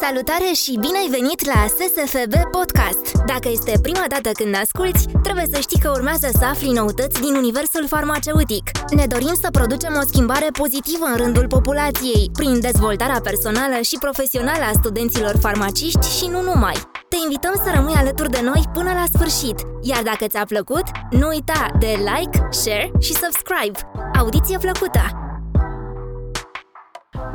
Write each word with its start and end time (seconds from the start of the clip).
Salutare 0.00 0.50
și 0.62 0.72
bine 0.80 0.98
ai 0.98 1.08
venit 1.10 1.46
la 1.46 1.66
SSFB 1.76 2.34
Podcast! 2.50 3.02
Dacă 3.26 3.48
este 3.48 3.72
prima 3.82 4.04
dată 4.08 4.30
când 4.32 4.50
ne 4.50 4.56
asculti, 4.56 5.04
trebuie 5.22 5.46
să 5.52 5.60
știi 5.60 5.80
că 5.80 5.90
urmează 5.90 6.28
să 6.38 6.44
afli 6.44 6.70
noutăți 6.70 7.20
din 7.20 7.34
universul 7.34 7.86
farmaceutic. 7.88 8.70
Ne 8.90 9.06
dorim 9.06 9.34
să 9.42 9.48
producem 9.50 9.98
o 10.02 10.06
schimbare 10.06 10.48
pozitivă 10.52 11.04
în 11.04 11.16
rândul 11.16 11.46
populației, 11.46 12.30
prin 12.32 12.60
dezvoltarea 12.60 13.20
personală 13.20 13.80
și 13.80 13.96
profesională 14.00 14.64
a 14.64 14.72
studenților 14.72 15.34
farmaciști 15.40 16.16
și 16.16 16.26
nu 16.26 16.42
numai. 16.42 16.76
Te 17.08 17.16
invităm 17.24 17.54
să 17.64 17.70
rămâi 17.74 17.94
alături 17.94 18.30
de 18.30 18.40
noi 18.42 18.62
până 18.72 18.92
la 18.92 19.04
sfârșit, 19.14 19.58
iar 19.82 20.02
dacă 20.02 20.26
ți-a 20.26 20.44
plăcut, 20.44 20.84
nu 21.10 21.26
uita 21.28 21.70
de 21.78 21.92
like, 21.98 22.48
share 22.50 22.92
și 23.00 23.12
subscribe. 23.12 23.78
Audiție 24.14 24.58
plăcută! 24.58 25.27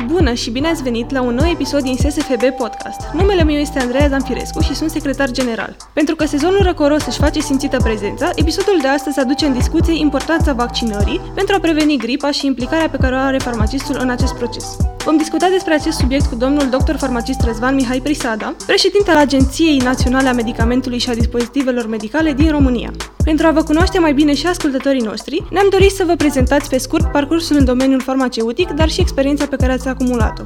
Bună 0.02 0.34
și 0.34 0.50
bine 0.50 0.68
ați 0.68 0.84
venit 0.84 1.12
la 1.12 1.22
un 1.22 1.34
nou 1.34 1.50
episod 1.50 1.82
din 1.82 1.96
SSFB 1.96 2.44
Podcast. 2.58 3.00
Numele 3.14 3.44
meu 3.44 3.56
este 3.56 3.80
Andreea 3.80 4.08
Zanfirescu 4.08 4.62
și 4.62 4.76
sunt 4.76 4.90
secretar 4.90 5.32
general. 5.32 5.76
Pentru 5.94 6.16
că 6.16 6.26
sezonul 6.26 6.62
răcoros 6.62 7.06
își 7.06 7.18
face 7.18 7.40
simțită 7.40 7.78
prezența, 7.78 8.30
episodul 8.36 8.80
de 8.82 8.88
astăzi 8.88 9.20
aduce 9.20 9.46
în 9.46 9.54
discuție 9.54 10.00
importanța 10.00 10.54
vaccinării 10.54 11.22
pentru 11.36 11.56
a 11.56 11.60
preveni 11.60 11.98
gripa 11.98 12.32
și 12.32 12.46
implicarea 12.46 12.90
pe 12.90 12.98
care 12.98 13.16
o 13.16 13.18
are 13.18 13.38
farmacistul 13.38 13.98
în 14.00 14.10
acest 14.10 14.34
proces. 14.36 14.78
Vom 15.04 15.18
discuta 15.18 15.50
despre 15.50 15.74
acest 15.74 15.98
subiect 15.98 16.26
cu 16.26 16.36
domnul 16.36 16.70
dr. 16.70 16.96
farmacist 16.96 17.42
Răzvan 17.42 17.76
Mihai 17.76 18.00
Prisada, 18.00 18.56
președinte 18.66 19.12
al 19.12 19.18
Agenției 19.18 19.78
Naționale 19.78 20.28
a 20.28 20.34
Medicamentului 20.34 20.98
și 20.98 21.10
a 21.10 21.14
Dispozitivelor 21.14 21.88
Medicale 21.88 22.34
din 22.34 22.52
România. 22.52 22.92
Pentru 23.24 23.48
a 23.48 23.52
vă 23.52 23.64
cunoaște 23.64 24.00
mai 24.00 24.14
bine 24.14 24.34
și 24.34 24.48
ascultătorii 24.48 25.02
noștri, 25.02 25.44
ne-am 25.52 25.68
dorit 25.70 25.92
să 25.92 26.04
vă 26.08 26.16
prezentați 26.16 26.70
pe 26.70 26.78
scurt 26.78 27.12
parcursul 27.12 27.56
în 27.56 27.66
domeniul 27.66 28.02
farmaceutic, 28.02 28.70
dar 28.70 28.90
și 28.90 29.02
experiența 29.02 29.46
pe 29.46 29.56
care 29.56 29.72
ați 29.72 29.88
acumulat-o. 29.88 30.44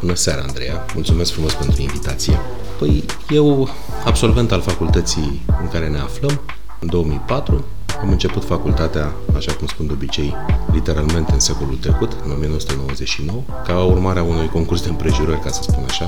Bună 0.00 0.14
seara, 0.14 0.42
Andreea! 0.46 0.86
Mulțumesc 0.94 1.32
frumos 1.32 1.52
pentru 1.52 1.80
invitație. 1.80 2.38
Păi, 2.78 3.04
eu, 3.30 3.68
absolvent 4.04 4.52
al 4.52 4.60
facultății 4.60 5.42
în 5.60 5.68
care 5.68 5.88
ne 5.88 5.98
aflăm, 5.98 6.40
în 6.80 6.88
2004, 6.88 7.64
am 8.00 8.10
început 8.10 8.44
facultatea, 8.44 9.12
așa 9.36 9.52
cum 9.52 9.66
spun 9.66 9.86
de 9.86 9.92
obicei, 9.92 10.34
literalmente 10.72 11.32
în 11.32 11.40
secolul 11.40 11.76
trecut, 11.76 12.12
în 12.24 12.30
1999, 12.30 13.42
ca 13.66 13.82
urmare 13.84 14.18
a 14.18 14.22
unui 14.22 14.48
concurs 14.48 14.82
de 14.82 14.88
împrejurări, 14.88 15.40
ca 15.40 15.50
să 15.50 15.62
spun 15.62 15.84
așa, 15.88 16.06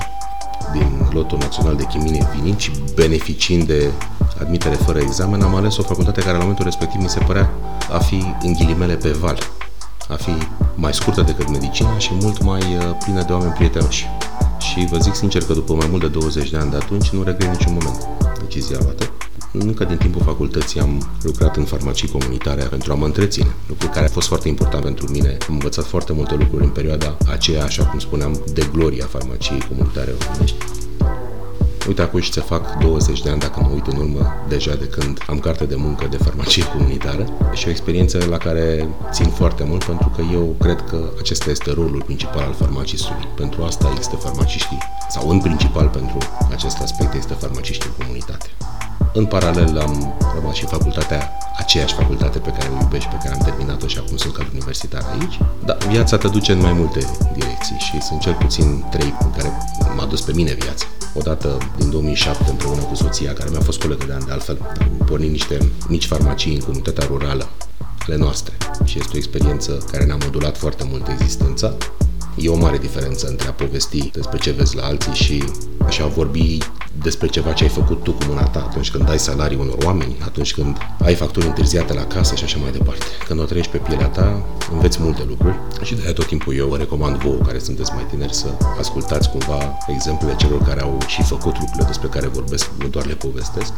din 0.73 1.09
lotul 1.11 1.39
național 1.39 1.77
de 1.77 1.85
chimie 1.85 2.27
vinind 2.35 2.59
și 2.59 2.71
beneficiind 2.95 3.67
de 3.67 3.91
admitere 4.41 4.75
fără 4.75 4.99
examen, 4.99 5.43
am 5.43 5.55
ales 5.55 5.77
o 5.77 5.83
facultate 5.83 6.21
care 6.21 6.33
la 6.33 6.39
momentul 6.39 6.65
respectiv 6.65 7.01
mi 7.01 7.09
se 7.09 7.19
părea 7.19 7.51
a 7.93 7.99
fi 7.99 8.35
în 8.43 8.53
ghilimele 8.53 8.95
pe 8.95 9.09
val, 9.09 9.39
a 10.09 10.15
fi 10.15 10.31
mai 10.75 10.95
scurtă 10.95 11.23
decât 11.23 11.49
medicina 11.51 11.99
și 11.99 12.11
mult 12.21 12.43
mai 12.43 12.61
uh, 12.61 12.97
plină 13.05 13.23
de 13.23 13.33
oameni 13.33 13.53
prietenoși. 13.53 14.07
Și 14.59 14.87
vă 14.91 14.99
zic 14.99 15.15
sincer 15.15 15.45
că 15.45 15.53
după 15.53 15.73
mai 15.75 15.87
mult 15.91 16.03
de 16.03 16.09
20 16.09 16.51
de 16.51 16.57
ani 16.57 16.71
de 16.71 16.77
atunci 16.77 17.09
nu 17.09 17.23
regret 17.23 17.51
niciun 17.51 17.73
moment 17.73 18.09
decizia 18.41 18.79
luată. 18.83 19.11
Încă 19.53 19.85
din 19.85 19.97
timpul 19.97 20.23
facultății 20.23 20.81
am 20.81 21.11
lucrat 21.23 21.57
în 21.57 21.65
farmacii 21.65 22.09
comunitare 22.09 22.63
pentru 22.63 22.93
a 22.93 22.95
mă 22.95 23.05
întreține, 23.05 23.55
lucru 23.69 23.89
care 23.89 24.05
a 24.05 24.09
fost 24.09 24.29
foarte 24.29 24.49
important 24.49 24.85
pentru 24.85 25.11
mine. 25.11 25.37
Am 25.49 25.55
învățat 25.55 25.85
foarte 25.85 26.13
multe 26.13 26.35
lucruri 26.35 26.65
în 26.65 26.71
perioada 26.71 27.17
aceea, 27.31 27.65
așa 27.65 27.85
cum 27.85 27.99
spuneam, 27.99 28.43
de 28.53 28.69
gloria 28.73 29.07
farmaciei 29.07 29.67
comunitare 29.69 30.15
românești. 30.19 30.57
Uite, 31.89 32.03
acum 32.03 32.21
și 32.21 32.33
se 32.33 32.41
fac 32.41 32.79
20 32.79 33.23
de 33.23 33.31
ani, 33.31 33.41
dacă 33.41 33.61
mă 33.61 33.71
uit 33.75 33.87
în 33.87 33.97
urmă, 33.97 34.35
deja 34.49 34.75
de 34.75 34.87
când 34.87 35.19
am 35.27 35.39
carte 35.39 35.65
de 35.65 35.75
muncă 35.75 36.07
de 36.11 36.17
farmacie 36.17 36.65
comunitară 36.77 37.29
și 37.53 37.67
o 37.67 37.71
experiență 37.71 38.19
la 38.29 38.37
care 38.37 38.89
țin 39.11 39.29
foarte 39.29 39.65
mult 39.65 39.85
pentru 39.85 40.13
că 40.17 40.23
eu 40.33 40.55
cred 40.61 40.85
că 40.89 41.11
acesta 41.19 41.51
este 41.51 41.73
rolul 41.73 42.03
principal 42.05 42.43
al 42.43 42.55
farmacistului. 42.55 43.29
Pentru 43.37 43.63
asta 43.63 43.89
există 43.91 44.17
farmaciștii, 44.17 44.79
sau 45.11 45.29
în 45.29 45.41
principal 45.41 45.89
pentru 45.89 46.19
acest 46.51 46.81
aspect 46.83 47.15
este 47.15 47.35
farmaciștii 47.35 47.91
în 47.91 48.05
comunitate. 48.05 48.47
În 49.13 49.27
paralel 49.27 49.79
am 49.79 50.15
rămas 50.35 50.55
și 50.55 50.67
facultatea, 50.67 51.31
aceeași 51.57 51.95
facultate 51.95 52.39
pe 52.39 52.51
care 52.51 52.69
o 52.75 52.79
iubești, 52.81 53.09
pe 53.09 53.17
care 53.23 53.35
am 53.35 53.41
terminat-o 53.45 53.87
și 53.87 53.99
acum 53.99 54.17
sunt 54.17 54.33
ca 54.35 54.47
universitar 54.53 55.03
aici. 55.13 55.39
Dar 55.65 55.77
viața 55.89 56.17
te 56.17 56.29
duce 56.29 56.53
în 56.53 56.61
mai 56.61 56.73
multe 56.73 56.99
direcții 57.33 57.54
și 57.65 58.01
sunt 58.01 58.21
cel 58.21 58.35
puțin 58.35 58.85
trei 58.91 59.15
în 59.21 59.31
care 59.37 59.53
m-a 59.97 60.05
dus 60.05 60.21
pe 60.21 60.33
mine 60.33 60.53
viața. 60.53 60.87
Odată 61.15 61.59
din 61.77 61.91
2007 61.91 62.51
împreună 62.51 62.81
cu 62.81 62.95
soția, 62.95 63.33
care 63.33 63.51
mi-a 63.51 63.61
fost 63.61 63.81
colegă 63.81 64.05
de 64.07 64.13
ani 64.13 64.25
de 64.25 64.33
altfel, 64.33 64.59
am 64.81 65.07
pornit 65.07 65.31
niște 65.31 65.59
mici 65.89 66.07
farmacii 66.07 66.55
în 66.55 66.61
comunitatea 66.61 67.07
rurală 67.07 67.49
ale 68.07 68.17
noastre 68.17 68.55
și 68.85 68.99
este 68.99 69.11
o 69.15 69.17
experiență 69.17 69.85
care 69.91 70.05
ne-a 70.05 70.19
modulat 70.25 70.57
foarte 70.57 70.85
mult 70.91 71.09
existența. 71.09 71.75
E 72.37 72.49
o 72.49 72.57
mare 72.57 72.79
diferență 72.79 73.27
între 73.27 73.49
a 73.49 73.53
povesti 73.53 74.11
despre 74.13 74.39
ce 74.39 74.51
vezi 74.51 74.77
la 74.77 74.85
alții 74.85 75.13
și 75.13 75.45
așa 75.87 76.07
vorbi 76.07 76.59
despre 77.03 77.27
ceva 77.27 77.53
ce 77.53 77.63
ai 77.63 77.71
făcut 77.71 78.03
tu 78.03 78.13
cu 78.13 78.25
mâna 78.29 78.43
ta 78.43 78.67
atunci 78.69 78.91
când 78.91 79.07
dai 79.07 79.19
salarii 79.19 79.57
unor 79.57 79.77
oameni, 79.85 80.17
atunci 80.25 80.55
când 80.55 80.77
ai 81.03 81.15
facturi 81.15 81.47
întârziate 81.47 81.93
la 81.93 82.05
casă 82.05 82.35
și 82.35 82.45
așa 82.45 82.59
mai 82.59 82.71
departe. 82.71 83.05
Când 83.27 83.41
o 83.41 83.45
trăiești 83.45 83.73
pe 83.73 83.79
pielea 83.79 84.07
ta, 84.07 84.43
înveți 84.75 84.99
multe 85.03 85.25
lucruri. 85.29 85.55
Și 85.83 85.95
de 85.95 86.01
aia 86.05 86.13
tot 86.13 86.27
timpul 86.27 86.57
eu 86.57 86.67
vă 86.67 86.77
recomand 86.77 87.17
vouă 87.17 87.39
care 87.47 87.59
sunteți 87.59 87.93
mai 87.95 88.07
tineri 88.11 88.35
să 88.35 88.47
ascultați 88.79 89.31
cumva 89.31 89.79
exemplele 89.87 90.37
celor 90.37 90.63
care 90.63 90.81
au 90.81 90.99
și 91.07 91.23
făcut 91.23 91.55
lucrurile 91.59 91.85
despre 91.87 92.09
care 92.09 92.27
vorbesc, 92.27 92.71
nu 92.79 92.89
doar 92.89 93.07
le 93.07 93.15
povestesc. 93.15 93.73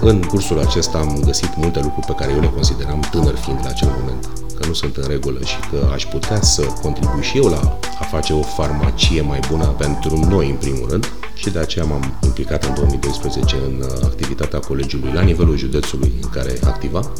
În 0.00 0.22
cursul 0.22 0.58
acesta 0.58 0.98
am 0.98 1.20
găsit 1.24 1.56
multe 1.56 1.80
lucruri 1.80 2.06
pe 2.06 2.14
care 2.14 2.32
eu 2.32 2.40
le 2.40 2.50
consideram 2.54 3.00
tânăr 3.10 3.36
fiind 3.36 3.60
la 3.62 3.68
acel 3.68 3.88
moment 3.98 4.28
că 4.60 4.66
nu 4.66 4.72
sunt 4.72 4.96
în 4.96 5.04
regulă 5.08 5.38
și 5.44 5.56
că 5.70 5.90
aș 5.92 6.04
putea 6.04 6.40
să 6.42 6.62
contribui 6.82 7.22
și 7.22 7.36
eu 7.36 7.44
la 7.44 7.78
a 8.00 8.04
face 8.04 8.32
o 8.32 8.42
farmacie 8.42 9.20
mai 9.20 9.40
bună 9.50 9.64
pentru 9.64 10.26
noi, 10.28 10.50
în 10.50 10.56
primul 10.56 10.88
rând, 10.90 11.12
și 11.34 11.50
de 11.50 11.58
aceea 11.58 11.84
m-am 11.84 12.18
implicat 12.24 12.64
în 12.64 12.74
2012 12.74 13.56
în 13.66 13.74
uh, 13.80 13.88
activitatea 14.04 14.58
colegiului 14.58 15.12
la 15.12 15.22
nivelul 15.22 15.56
județului 15.56 16.12
în 16.22 16.28
care 16.28 16.58
activa 16.64 17.12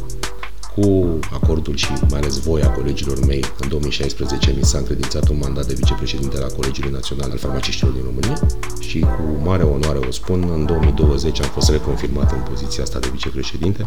cu 0.77 1.19
acordul 1.33 1.77
și 1.77 1.93
mai 2.11 2.21
ales 2.21 2.39
voia 2.39 2.71
colegilor 2.71 3.27
mei, 3.27 3.45
în 3.61 3.69
2016 3.69 4.55
mi 4.59 4.65
s-a 4.65 4.79
încredințat 4.79 5.29
un 5.29 5.39
mandat 5.43 5.67
de 5.67 5.75
vicepreședinte 5.75 6.39
la 6.39 6.47
Colegiul 6.47 6.91
Național 6.93 7.31
al 7.31 7.39
Farmaciștilor 7.39 7.93
din 7.93 8.03
România 8.05 8.39
și 8.81 9.01
cu 9.01 9.41
mare 9.45 9.63
onoare 9.63 9.99
o 9.99 10.11
spun, 10.11 10.51
în 10.53 10.67
2020 10.67 11.41
am 11.41 11.49
fost 11.49 11.71
reconfirmat 11.71 12.33
în 12.33 12.39
poziția 12.51 12.83
asta 12.83 12.99
de 12.99 13.09
vicepreședinte 13.13 13.87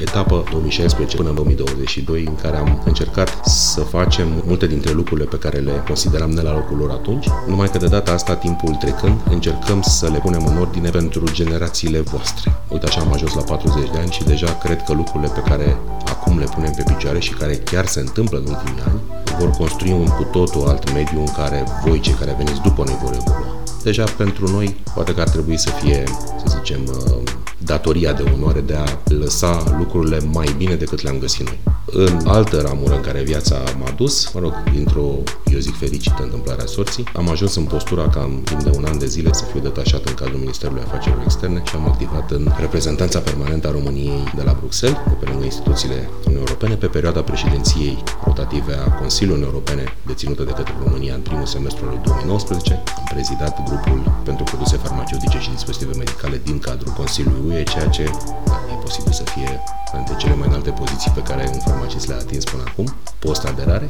etapă 0.00 0.44
2016 0.50 1.16
până 1.16 1.28
în 1.28 1.34
2022 1.34 2.24
în 2.26 2.36
care 2.42 2.56
am 2.56 2.82
încercat 2.84 3.40
să 3.44 3.80
facem 3.80 4.42
multe 4.46 4.66
dintre 4.66 4.92
lucrurile 4.92 5.26
pe 5.26 5.36
care 5.36 5.58
le 5.58 5.82
consideram 5.86 6.30
ne 6.30 6.42
la 6.42 6.52
locul 6.52 6.76
lor 6.76 6.90
atunci, 6.90 7.26
numai 7.46 7.68
că 7.70 7.78
de 7.78 7.86
data 7.86 8.12
asta, 8.12 8.34
timpul 8.34 8.74
trecând, 8.74 9.20
încercăm 9.30 9.82
să 9.82 10.08
le 10.08 10.18
punem 10.18 10.46
în 10.46 10.56
ordine 10.56 10.90
pentru 10.90 11.24
generațiile 11.32 12.00
voastre. 12.00 12.52
Uite, 12.68 12.86
așa 12.86 13.00
am 13.00 13.12
ajuns 13.12 13.34
la 13.34 13.42
40 13.42 13.90
de 13.90 13.98
ani 13.98 14.10
și 14.10 14.24
deja 14.24 14.58
cred 14.58 14.82
că 14.82 14.92
lucrurile 14.92 15.30
pe 15.34 15.40
care 15.48 15.76
acum 16.04 16.38
le 16.38 16.48
punem 16.54 16.72
pe 16.72 16.82
picioare 16.86 17.18
și 17.18 17.32
care 17.32 17.54
chiar 17.54 17.86
se 17.86 18.00
întâmplă 18.00 18.38
în 18.38 18.44
ultimii 18.48 18.82
ani, 18.86 19.00
vor 19.38 19.50
construi 19.50 19.92
un 19.92 20.06
cu 20.06 20.22
totul 20.22 20.68
alt 20.68 20.92
mediu 20.92 21.20
în 21.20 21.32
care 21.32 21.64
voi, 21.84 22.00
cei 22.00 22.14
care 22.14 22.34
veniți 22.36 22.60
după 22.60 22.82
noi, 22.86 22.98
vor 23.02 23.12
evolua. 23.12 23.62
Deja 23.82 24.04
pentru 24.16 24.50
noi, 24.50 24.76
poate 24.94 25.14
că 25.14 25.20
ar 25.20 25.28
trebui 25.28 25.58
să 25.58 25.70
fie, 25.70 26.04
să 26.46 26.56
zicem, 26.58 26.80
uh, 26.86 27.22
datoria 27.64 28.12
de 28.12 28.24
onoare 28.34 28.60
de 28.60 28.74
a 28.74 28.84
lăsa 29.04 29.76
lucrurile 29.78 30.18
mai 30.32 30.54
bine 30.56 30.74
decât 30.74 31.02
le-am 31.02 31.18
găsit 31.18 31.46
noi. 31.46 31.58
În 31.92 32.20
altă 32.26 32.60
ramură 32.60 32.94
în 32.94 33.00
care 33.00 33.22
viața 33.22 33.56
m-a 33.78 33.90
dus, 33.96 34.32
mă 34.32 34.40
rog, 34.40 34.52
dintr-o, 34.72 35.08
eu 35.52 35.58
zic, 35.58 35.76
fericită 35.76 36.22
întâmplare 36.22 36.62
a 36.62 36.66
sorții, 36.66 37.04
am 37.14 37.28
ajuns 37.28 37.54
în 37.54 37.64
postura 37.64 38.08
ca 38.08 38.20
în 38.20 38.40
timp 38.44 38.62
de 38.62 38.70
un 38.76 38.84
an 38.84 38.98
de 38.98 39.06
zile 39.06 39.32
să 39.32 39.44
fiu 39.44 39.60
detașat 39.60 40.04
în 40.04 40.14
cadrul 40.14 40.38
Ministerului 40.38 40.82
Afacerilor 40.86 41.24
Externe 41.24 41.62
și 41.68 41.74
am 41.74 41.86
activat 41.86 42.30
în 42.30 42.52
reprezentanța 42.58 43.18
permanentă 43.18 43.68
a 43.68 43.70
României 43.70 44.32
de 44.36 44.42
la 44.42 44.56
Bruxelles, 44.58 44.98
de 45.08 45.16
pe 45.20 45.26
lângă 45.30 45.44
instituțiile 45.44 46.08
Uniunii 46.26 46.46
Europene, 46.46 46.74
pe 46.74 46.86
perioada 46.86 47.22
președinției 47.22 48.02
rotative 48.24 48.74
a 48.74 48.90
Consiliului 48.90 49.44
Europene, 49.44 49.84
deținută 50.06 50.42
de 50.42 50.52
către 50.52 50.74
România 50.84 51.14
în 51.14 51.20
primul 51.20 51.46
semestru 51.46 51.84
al 51.88 52.00
2019. 52.04 52.82
Am 52.98 53.06
prezidat 53.14 53.54
grupul 53.68 53.98
pentru 54.24 54.44
produse 54.44 54.76
farmaceutice 54.76 55.38
și 55.38 55.50
dispozitive 55.50 55.92
medicale 55.96 56.40
din 56.44 56.58
cadrul 56.58 56.92
Consiliului 56.92 57.49
UE, 57.50 57.62
ceea 57.62 57.88
ce 57.88 58.02
e 58.02 58.74
posibil 58.82 59.12
să 59.12 59.22
fie 59.22 59.62
între 59.92 60.14
cele 60.16 60.34
mai 60.34 60.48
înalte 60.48 60.70
poziții 60.70 61.10
pe 61.14 61.22
care 61.22 61.50
un 61.52 61.58
farmacist 61.58 62.06
le-a 62.08 62.16
atins 62.16 62.44
până 62.44 62.62
acum, 62.66 62.94
post-aderare, 63.18 63.88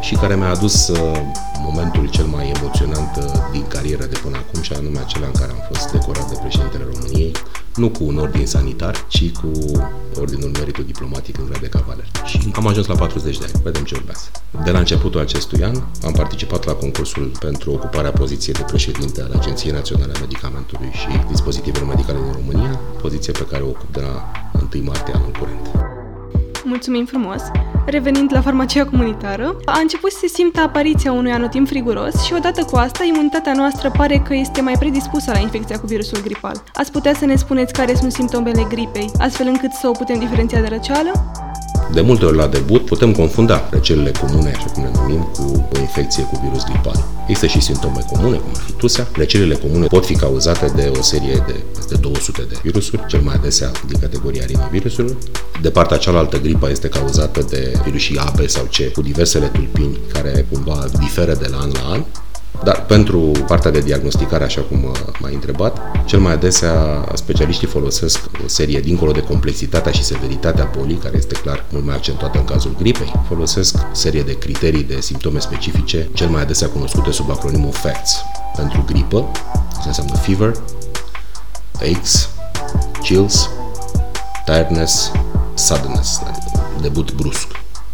și 0.00 0.14
care 0.14 0.36
mi-a 0.36 0.50
adus 0.50 0.88
uh, 0.88 1.20
momentul 1.62 2.08
cel 2.08 2.24
mai 2.24 2.52
emoționant 2.56 3.16
uh, 3.16 3.24
din 3.52 3.64
carieră 3.68 4.04
de 4.04 4.18
până 4.22 4.36
acum, 4.36 4.62
și 4.62 4.72
anume 4.72 4.98
acela 4.98 5.26
în 5.26 5.32
care 5.32 5.50
am 5.50 5.62
fost 5.72 5.90
decorat 5.90 6.28
de 6.28 6.36
președintele 6.40 6.84
României, 6.92 7.32
nu 7.74 7.88
cu 7.88 8.04
un 8.04 8.18
ordin 8.18 8.46
sanitar, 8.46 9.06
ci 9.08 9.32
cu 9.32 9.50
ordinul 10.20 10.50
meritul 10.58 10.84
diplomatic 10.84 11.38
în 11.38 11.46
grad 11.46 11.60
de 11.60 11.68
cavaler. 11.68 12.04
Și 12.24 12.50
am 12.54 12.66
ajuns 12.66 12.86
la 12.86 12.94
40 12.94 13.38
de 13.38 13.44
ani, 13.52 13.62
vedem 13.62 13.84
ce 13.84 13.94
urmează. 13.94 14.30
De 14.64 14.70
la 14.70 14.78
începutul 14.78 15.20
acestui 15.20 15.64
an 15.64 15.82
am 16.02 16.12
participat 16.12 16.64
la 16.64 16.72
concursul 16.72 17.30
pentru 17.40 17.72
ocuparea 17.72 18.10
poziției 18.10 18.54
de 18.54 18.64
președinte 18.66 19.22
al 19.22 19.32
Agenției 19.38 19.72
Naționale 19.72 20.12
a 20.16 20.20
Medicamentului 20.20 20.90
și 20.92 21.08
Dispozitivelor 21.28 21.88
Medicale 21.88 22.18
din 22.22 22.32
România, 22.32 22.80
poziție 23.00 23.32
pe 23.32 23.46
care 23.50 23.62
o 23.62 23.68
ocup 23.68 23.92
de 23.92 24.00
la 24.00 24.30
1 24.74 24.82
martie 24.84 25.14
anul 25.14 25.30
curent. 25.38 25.97
Mulțumim 26.68 27.04
frumos! 27.04 27.42
Revenind 27.86 28.32
la 28.32 28.40
farmacia 28.40 28.84
comunitară, 28.84 29.56
a 29.64 29.78
început 29.78 30.10
să 30.10 30.18
se 30.20 30.26
simtă 30.26 30.60
apariția 30.60 31.12
unui 31.12 31.30
anotimp 31.30 31.66
friguros 31.66 32.24
și 32.24 32.32
odată 32.32 32.64
cu 32.64 32.76
asta, 32.76 33.04
imunitatea 33.04 33.52
noastră 33.52 33.90
pare 33.96 34.18
că 34.18 34.34
este 34.34 34.60
mai 34.60 34.74
predispusă 34.78 35.30
la 35.30 35.38
infecția 35.38 35.78
cu 35.78 35.86
virusul 35.86 36.22
gripal. 36.22 36.62
Ați 36.74 36.92
putea 36.92 37.14
să 37.14 37.24
ne 37.24 37.36
spuneți 37.36 37.72
care 37.72 37.94
sunt 37.94 38.12
simptomele 38.12 38.66
gripei, 38.68 39.10
astfel 39.18 39.46
încât 39.46 39.72
să 39.72 39.88
o 39.88 39.92
putem 39.92 40.18
diferenția 40.18 40.60
de 40.60 40.68
răceală? 40.68 41.12
De 41.92 42.00
multe 42.00 42.24
ori 42.24 42.36
la 42.36 42.46
debut 42.46 42.84
putem 42.84 43.12
confunda 43.12 43.68
răcelile 43.70 44.10
comune, 44.20 44.52
așa 44.56 44.66
cum 44.66 44.82
le 44.82 44.90
numim, 44.94 45.22
cu 45.22 45.68
o 45.76 45.80
infecție 45.80 46.22
cu 46.22 46.40
virus 46.44 46.64
gripal. 46.64 47.04
Există 47.20 47.46
și 47.46 47.60
simptome 47.60 48.04
comune, 48.12 48.36
cum 48.36 48.50
ar 48.54 48.62
fi 48.66 48.72
tusea. 48.72 49.08
Răcelile 49.12 49.54
comune 49.54 49.86
pot 49.86 50.06
fi 50.06 50.14
cauzate 50.14 50.72
de 50.76 50.92
o 50.98 51.02
serie 51.02 51.44
de 51.46 51.54
peste 51.74 51.96
200 51.96 52.42
de 52.48 52.58
virusuri, 52.62 53.06
cel 53.06 53.20
mai 53.20 53.34
adesea 53.34 53.70
din 53.86 53.98
categoria 54.00 54.44
rinovirusului. 54.46 55.16
De 55.62 55.70
partea 55.70 55.96
cealaltă, 55.96 56.38
gripa 56.38 56.68
este 56.68 56.88
cauzată 56.88 57.46
de 57.50 57.72
virusii 57.84 58.18
A, 58.18 58.32
B 58.36 58.48
sau 58.48 58.64
C, 58.64 58.92
cu 58.92 59.02
diversele 59.02 59.46
tulpini 59.46 59.98
care 60.12 60.46
cumva 60.50 60.84
diferă 60.98 61.34
de 61.34 61.46
la 61.50 61.58
an 61.58 61.70
la 61.72 61.92
an. 61.92 62.04
Dar 62.64 62.84
pentru 62.84 63.20
partea 63.46 63.70
de 63.70 63.80
diagnosticare, 63.80 64.44
așa 64.44 64.60
cum 64.60 64.84
uh, 64.84 64.90
m-ai 65.20 65.34
întrebat, 65.34 65.78
cel 66.04 66.18
mai 66.18 66.32
adesea 66.32 67.04
specialiștii 67.14 67.66
folosesc 67.66 68.20
o 68.44 68.48
serie, 68.48 68.80
dincolo 68.80 69.12
de 69.12 69.22
complexitatea 69.22 69.92
și 69.92 70.04
severitatea 70.04 70.70
bolii, 70.76 70.96
care 70.96 71.16
este 71.16 71.34
clar 71.34 71.64
mult 71.72 71.84
mai 71.84 71.94
accentuată 71.94 72.38
în 72.38 72.44
cazul 72.44 72.74
gripei, 72.78 73.12
folosesc 73.28 73.76
o 73.76 73.94
serie 73.94 74.22
de 74.22 74.38
criterii 74.38 74.82
de 74.82 75.00
simptome 75.00 75.38
specifice, 75.38 76.08
cel 76.12 76.28
mai 76.28 76.42
adesea 76.42 76.68
cunoscute 76.68 77.10
sub 77.10 77.30
acronimul 77.30 77.72
FACTS. 77.72 78.22
Pentru 78.56 78.84
gripă, 78.86 79.30
se 79.82 79.88
înseamnă 79.88 80.14
fever, 80.14 80.52
aches, 81.74 82.28
chills, 83.02 83.50
tiredness, 84.44 85.12
suddenness, 85.54 86.20
debut 86.80 87.12
brusc, 87.12 87.46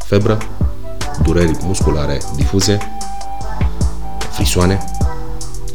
febră, 0.04 0.38
dureri 1.22 1.56
musculare 1.62 2.20
difuze, 2.36 2.93
frisoane, 4.34 4.84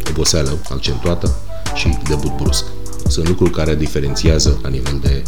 oboseală 0.09 0.57
accentuată 0.69 1.35
și 1.75 1.97
debut 2.07 2.35
brusc. 2.35 2.63
Sunt 3.07 3.27
lucruri 3.27 3.51
care 3.51 3.75
diferențiază 3.75 4.59
la 4.63 4.69
nivel 4.69 4.99
de 5.01 5.23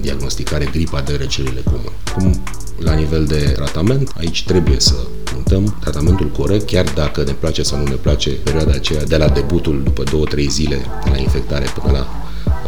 diagnosticare 0.00 0.64
gripa 0.64 1.00
de 1.00 1.16
răcelile 1.16 1.60
comune. 1.64 1.96
Cum 2.14 2.42
la 2.78 2.94
nivel 2.94 3.26
de 3.26 3.38
tratament, 3.38 4.12
aici 4.18 4.44
trebuie 4.44 4.80
să 4.80 4.94
puntăm 5.24 5.76
tratamentul 5.80 6.28
corect, 6.28 6.66
chiar 6.66 6.84
dacă 6.94 7.22
ne 7.22 7.32
place 7.32 7.62
sau 7.62 7.78
nu 7.78 7.84
ne 7.84 7.94
place 7.94 8.30
perioada 8.30 8.72
aceea 8.72 9.04
de 9.04 9.16
la 9.16 9.28
debutul 9.28 9.82
după 9.82 10.02
2-3 10.02 10.46
zile 10.48 10.76
de 11.04 11.10
la 11.10 11.18
infectare 11.18 11.66
până 11.80 11.92
la 11.92 12.06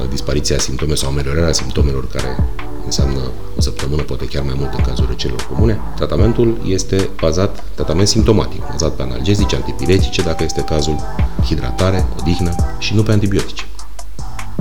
uh, 0.00 0.08
dispariția 0.10 0.58
simptomelor 0.58 0.98
sau 0.98 1.08
ameliorarea 1.10 1.52
simptomelor 1.52 2.08
care 2.08 2.48
înseamnă 2.84 3.20
o 3.56 3.60
săptămână, 3.60 4.02
poate 4.02 4.24
chiar 4.24 4.42
mai 4.42 4.54
mult 4.56 4.74
în 4.74 4.84
cazul 4.84 5.06
răcelilor 5.08 5.46
comune. 5.52 5.80
Tratamentul 5.96 6.60
este 6.66 7.10
bazat, 7.20 7.62
tratament 7.74 8.08
simptomatic, 8.08 8.60
bazat 8.70 8.92
pe 8.92 9.02
analgezice, 9.02 9.56
antipiretice, 9.56 10.22
dacă 10.22 10.44
este 10.44 10.60
cazul, 10.60 10.96
hidratare, 11.44 12.06
odihnă 12.20 12.54
și 12.78 12.94
nu 12.94 13.02
pe 13.02 13.12
antibiotice. 13.12 13.64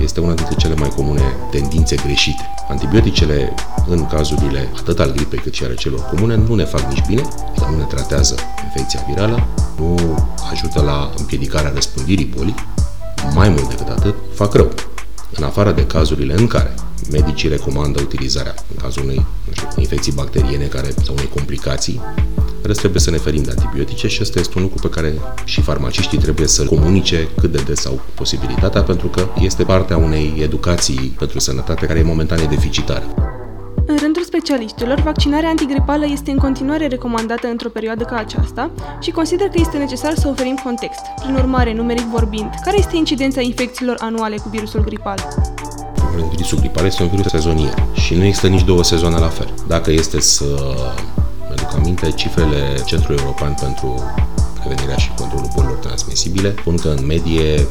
Este 0.02 0.20
una 0.20 0.34
dintre 0.34 0.56
cele 0.56 0.76
mai 0.76 0.90
comune 0.90 1.36
tendințe 1.52 1.96
greșite. 1.96 2.50
Antibioticele, 2.70 3.54
în 3.88 4.08
cazurile 4.08 4.70
atât 4.80 5.00
al 5.00 5.12
gripei 5.12 5.40
cât 5.40 5.54
și 5.54 5.64
ale 5.64 5.74
celor 5.74 6.00
comune, 6.00 6.36
nu 6.36 6.56
ne 6.56 6.64
fac 6.64 6.82
nici 6.82 7.06
bine, 7.08 7.22
adică 7.50 7.68
nu 7.72 7.78
ne 7.78 7.84
tratează 7.84 8.36
infecția 8.64 9.06
virală, 9.08 9.48
nu 9.78 9.96
ajută 10.52 10.82
la 10.82 11.12
împiedicarea 11.18 11.72
răspândirii 11.74 12.34
bolii, 12.38 12.56
mai 13.34 13.50
mult 13.50 13.70
decât 13.70 13.88
atât, 13.88 14.16
fac 14.34 14.54
rău. 14.54 14.70
În 15.36 15.44
afară 15.44 15.72
de 15.72 15.86
cazurile 15.86 16.34
în 16.34 16.48
care 16.48 16.74
medicii 17.12 17.50
recomandă 17.50 18.02
utilizarea 18.02 18.56
în 18.72 18.82
cazul 18.82 19.04
unei 19.04 19.26
știu, 19.52 19.68
infecții 19.76 20.12
bacteriene 20.12 20.66
care, 20.66 20.94
sau 21.04 21.14
unei 21.14 21.30
complicații. 21.34 22.02
Rest 22.64 22.80
trebuie 22.80 23.02
să 23.02 23.10
ne 23.10 23.18
ferim 23.18 23.44
de 23.44 23.50
antibiotice 23.58 24.08
și 24.08 24.20
ăsta 24.22 24.40
este 24.40 24.54
un 24.56 24.64
lucru 24.64 24.88
pe 24.88 25.02
care 25.02 25.14
și 25.44 25.62
farmaciștii 25.62 26.18
trebuie 26.18 26.48
să 26.48 26.64
comunice 26.64 27.28
cât 27.38 27.52
de 27.52 27.62
des 27.66 27.86
au 27.86 28.02
posibilitatea, 28.16 28.82
pentru 28.84 29.08
că 29.08 29.28
este 29.40 29.64
partea 29.64 29.98
unei 29.98 30.34
educații 30.40 31.16
pentru 31.18 31.40
sănătate 31.40 31.86
care 31.86 32.00
e 32.00 32.04
momentan 32.04 32.50
deficitară. 32.50 33.04
În 33.86 33.98
rândul 33.98 34.24
specialiștilor, 34.24 35.00
vaccinarea 35.00 35.50
antigripală 35.50 36.06
este 36.12 36.32
în 36.32 36.38
continuare 36.38 36.88
recomandată 36.88 37.48
într-o 37.48 37.70
perioadă 37.70 38.04
ca 38.04 38.16
aceasta 38.16 38.72
și 39.02 39.12
consider 39.12 39.48
că 39.48 39.58
este 39.60 39.78
necesar 39.78 40.14
să 40.16 40.28
oferim 40.28 40.60
context. 40.64 41.02
Prin 41.22 41.36
urmare, 41.36 41.74
numeric 41.74 42.06
vorbind, 42.06 42.50
care 42.64 42.78
este 42.78 42.96
incidența 42.96 43.42
infecțiilor 43.42 43.96
anuale 44.00 44.36
cu 44.36 44.50
virusul 44.50 44.84
gripal? 44.84 45.28
Virusul 46.30 46.60
gripal 46.60 46.86
este 46.86 47.04
un 47.04 47.10
virus 47.10 47.32
sezonier 47.32 47.74
și 47.94 48.14
nu 48.14 48.24
există 48.24 48.48
nici 48.48 48.64
două 48.64 48.84
sezoane 48.84 49.18
la 49.18 49.28
fel. 49.28 49.54
Dacă 49.68 49.92
este 49.92 50.20
să 50.20 50.46
mă 51.50 51.56
duc 51.56 51.74
aminte, 51.76 52.12
cifrele 52.12 52.82
Centrului 52.86 53.20
European 53.22 53.54
pentru 53.60 54.14
prevenirea 54.60 54.96
și 54.98 55.12
controlul 55.18 55.50
bolilor 55.56 55.78
transmisibile 55.78 56.56
spun 56.60 56.76
că 56.78 56.88
în 56.88 57.06
medie 57.06 57.68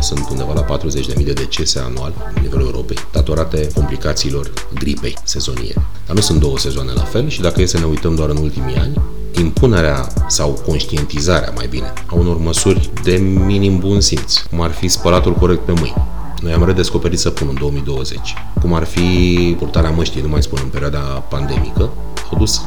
sunt 0.00 0.28
undeva 0.30 0.52
la 0.52 0.78
40.000 0.78 1.24
de 1.24 1.32
decese 1.32 1.78
anual 1.78 2.32
în 2.34 2.42
nivelul 2.42 2.66
Europei, 2.66 2.96
datorate 3.12 3.68
complicațiilor 3.74 4.50
gripei 4.74 5.16
sezoniere. 5.24 5.86
Dar 6.06 6.14
nu 6.16 6.20
sunt 6.20 6.40
două 6.40 6.58
sezoane 6.58 6.92
la 6.92 7.02
fel 7.02 7.28
și 7.28 7.40
dacă 7.40 7.60
e 7.60 7.66
să 7.66 7.78
ne 7.78 7.84
uităm 7.84 8.14
doar 8.14 8.28
în 8.28 8.36
ultimii 8.36 8.76
ani, 8.76 9.00
impunerea 9.38 10.08
sau 10.28 10.62
conștientizarea, 10.66 11.52
mai 11.54 11.66
bine, 11.66 11.92
a 12.06 12.14
unor 12.14 12.38
măsuri 12.38 12.90
de 13.02 13.16
minim 13.16 13.78
bun 13.78 14.00
simț, 14.00 14.36
cum 14.38 14.60
ar 14.60 14.70
fi 14.70 14.88
spălatul 14.88 15.34
corect 15.34 15.60
pe 15.60 15.72
mâini, 15.72 16.06
noi 16.40 16.52
am 16.52 16.64
redescoperit 16.64 17.18
săpun 17.18 17.46
în 17.48 17.58
2020. 17.58 18.34
Cum 18.60 18.74
ar 18.74 18.84
fi 18.84 19.54
purtarea 19.58 19.90
măștii, 19.90 20.20
nu 20.20 20.28
mai 20.28 20.42
spun, 20.42 20.58
în 20.62 20.68
perioada 20.68 20.98
pandemică, 20.98 21.90
au 22.30 22.38
dus 22.38 22.60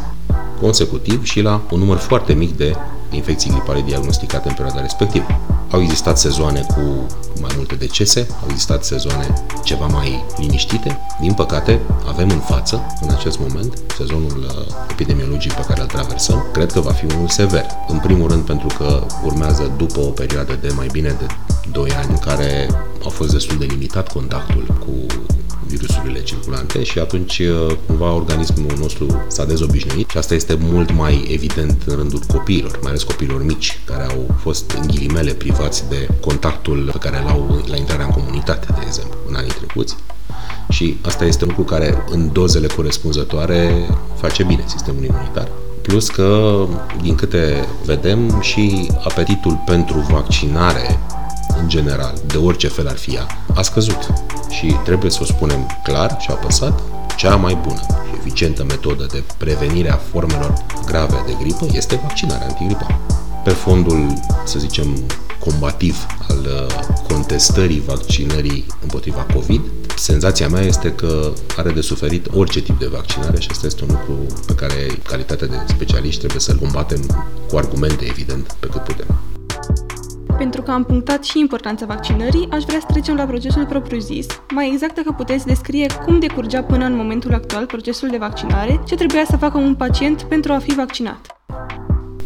consecutiv 0.62 1.24
și 1.24 1.42
la 1.42 1.62
un 1.72 1.80
număr 1.80 1.98
foarte 1.98 2.34
mic 2.34 2.58
de 2.58 2.76
infecții 3.12 3.50
gripale 3.50 3.84
diagnosticate 3.86 4.48
în 4.48 4.54
perioada 4.54 4.82
respectivă. 4.82 5.26
Au 5.72 5.82
existat 5.82 6.18
sezoane 6.18 6.66
cu 6.68 6.82
mai 7.42 7.52
multe 7.56 7.76
decese, 7.76 8.28
au 8.42 8.48
existat 8.50 8.84
sezoane 8.84 9.34
ceva 9.64 9.86
mai 9.86 10.24
liniștite. 10.38 11.00
Din 11.20 11.34
păcate, 11.34 11.80
avem 12.08 12.30
în 12.30 12.40
față, 12.40 12.82
în 13.02 13.10
acest 13.10 13.40
moment, 13.40 13.82
sezonul 13.98 14.46
uh, 14.48 14.74
epidemiologic 14.92 15.52
pe 15.52 15.66
care 15.68 15.82
îl 15.82 15.88
traversăm. 15.88 16.46
Cred 16.54 16.72
că 16.72 16.80
va 16.80 16.92
fi 16.92 17.06
unul 17.16 17.28
sever. 17.28 17.66
În 17.88 17.98
primul 17.98 18.30
rând 18.30 18.44
pentru 18.44 18.68
că 18.78 19.04
urmează 19.24 19.72
după 19.78 20.00
o 20.00 20.10
perioadă 20.10 20.58
de 20.62 20.72
mai 20.76 20.88
bine 20.92 21.16
de 21.20 21.26
2 21.72 21.90
ani 21.92 22.10
în 22.10 22.18
care 22.18 22.70
a 23.06 23.10
fost 23.10 23.32
destul 23.32 23.58
de 23.58 23.66
limitat 23.66 24.12
contactul 24.12 24.66
cu 24.80 25.06
virusurile 25.68 26.24
circulante 26.24 26.84
și 26.84 27.00
atunci 27.00 27.40
uh, 27.40 27.76
cumva 27.86 28.12
organismul 28.12 28.76
nostru 28.80 29.24
s-a 29.28 29.46
dezobișnuit 29.46 30.10
și 30.10 30.18
asta 30.18 30.34
este 30.34 30.58
mult 30.60 30.92
mai 30.92 31.28
evident 31.32 31.82
în 31.86 31.96
rândul 31.96 32.20
copiilor, 32.28 32.80
mai 32.82 32.90
ales 32.90 33.04
copiilor 33.04 33.46
mici 33.46 33.80
care 33.86 34.04
au 34.04 34.36
fost 34.40 34.72
în 34.72 34.88
ghilimele 34.88 35.34
privați 35.34 35.90
de 35.90 36.10
contactul 36.22 36.90
pe 36.92 36.98
care 36.98 37.24
l-au 37.26 37.64
la 37.68 37.76
intrarea 37.76 38.06
în 38.06 38.12
comunitate, 38.12 38.68
de 38.70 38.84
exemplu, 38.86 39.18
în 39.28 39.36
anii 39.36 39.52
trecuți. 39.52 39.96
Și 40.70 40.98
asta 41.02 41.26
este 41.26 41.44
un 41.44 41.50
lucru 41.50 41.76
care 41.76 42.04
în 42.10 42.32
dozele 42.32 42.68
corespunzătoare 42.68 43.90
face 44.16 44.44
bine 44.44 44.64
sistemul 44.68 45.04
imunitar. 45.04 45.48
Plus 45.82 46.10
că, 46.10 46.58
din 47.02 47.16
câte 47.16 47.68
vedem, 47.86 48.42
și 48.42 48.90
apetitul 49.04 49.64
pentru 49.66 50.00
vaccinare 50.00 51.00
în 51.60 51.70
general, 51.70 52.14
de 52.26 52.38
orice 52.38 52.68
fel 52.68 52.88
ar 52.88 52.98
fi 52.98 53.16
ea, 53.16 53.28
a 53.56 53.62
scăzut. 53.62 54.14
Și 54.50 54.66
trebuie 54.84 55.12
să 55.12 55.20
o 55.22 55.26
spunem 55.26 55.80
clar 55.84 56.18
și 56.20 56.32
apăsat, 56.32 56.82
cea 57.18 57.36
mai 57.36 57.58
bună 57.62 57.80
și 57.80 58.20
eficientă 58.20 58.64
metodă 58.64 59.08
de 59.12 59.24
prevenire 59.38 59.92
a 59.92 60.00
formelor 60.12 60.54
grave 60.86 61.24
de 61.26 61.36
gripă 61.40 61.68
este 61.72 62.00
vaccinarea 62.02 62.48
antigripală. 62.48 63.00
Pe 63.44 63.50
fondul, 63.50 64.14
să 64.46 64.60
zicem, 64.60 65.06
combativ 65.40 66.06
al 66.30 66.38
uh, 66.38 66.96
contestării 67.08 67.84
vaccinării 67.86 68.66
împotriva 68.82 69.26
COVID, 69.34 69.62
senzația 69.96 70.48
mea 70.48 70.62
este 70.62 70.92
că 70.92 71.32
are 71.58 71.72
de 71.72 71.82
suferit 71.82 72.28
orice 72.34 72.62
tip 72.62 72.80
de 72.80 72.88
vaccinare 72.88 73.40
și 73.40 73.48
asta 73.52 73.66
este 73.66 73.84
un 73.84 73.90
lucru 73.92 74.36
pe 74.46 74.54
care 74.54 75.00
calitatea 75.04 75.48
de 75.48 75.56
specialiști 75.68 76.20
trebuie 76.20 76.42
să-l 76.42 76.58
combatem 76.58 77.02
cu 77.50 77.58
argumente, 77.58 78.06
evident, 78.06 78.56
pe 78.60 78.68
cât 78.68 78.84
putem. 78.84 79.33
Pentru 80.38 80.62
că 80.62 80.72
am 80.72 80.84
punctat 80.84 81.24
și 81.24 81.40
importanța 81.40 81.86
vaccinării, 81.86 82.48
aș 82.52 82.64
vrea 82.64 82.80
să 82.80 82.86
trecem 82.92 83.16
la 83.16 83.24
procesul 83.24 83.66
propriu-zis. 83.66 84.26
Mai 84.54 84.70
exact 84.74 84.96
dacă 84.96 85.12
puteți 85.12 85.46
descrie 85.46 85.86
cum 86.06 86.20
decurgea 86.20 86.64
până 86.64 86.86
în 86.86 86.96
momentul 86.96 87.34
actual 87.34 87.66
procesul 87.66 88.10
de 88.10 88.18
vaccinare, 88.18 88.82
ce 88.86 88.96
trebuia 88.96 89.24
să 89.30 89.38
facă 89.38 89.58
un 89.58 89.76
pacient 89.76 90.22
pentru 90.22 90.52
a 90.54 90.58
fi 90.58 90.74
vaccinat. 90.74 91.38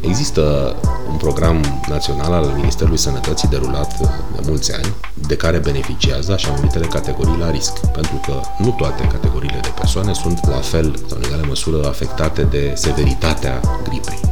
Există 0.02 0.76
un 1.10 1.18
program 1.18 1.62
național 1.90 2.34
al 2.34 2.46
Ministerului 2.56 2.98
Sănătății 2.98 3.48
derulat 3.48 3.98
de 4.36 4.42
mulți 4.48 4.74
ani, 4.74 4.94
de 5.28 5.36
care 5.36 5.58
beneficiază 5.58 6.32
așa 6.34 6.54
numitele 6.56 6.86
categorii 6.86 7.38
la 7.40 7.52
risc, 7.52 7.92
pentru 7.92 8.22
că 8.26 8.34
nu 8.58 8.70
toate 8.70 9.08
categoriile 9.08 9.60
de 9.62 9.74
persoane 9.76 10.14
sunt 10.14 10.48
la 10.48 10.60
fel 10.60 10.96
sau 11.08 11.18
în 11.18 11.24
egală 11.24 11.46
măsură 11.48 11.88
afectate 11.88 12.42
de 12.42 12.72
severitatea 12.76 13.62
gripei. 13.84 14.27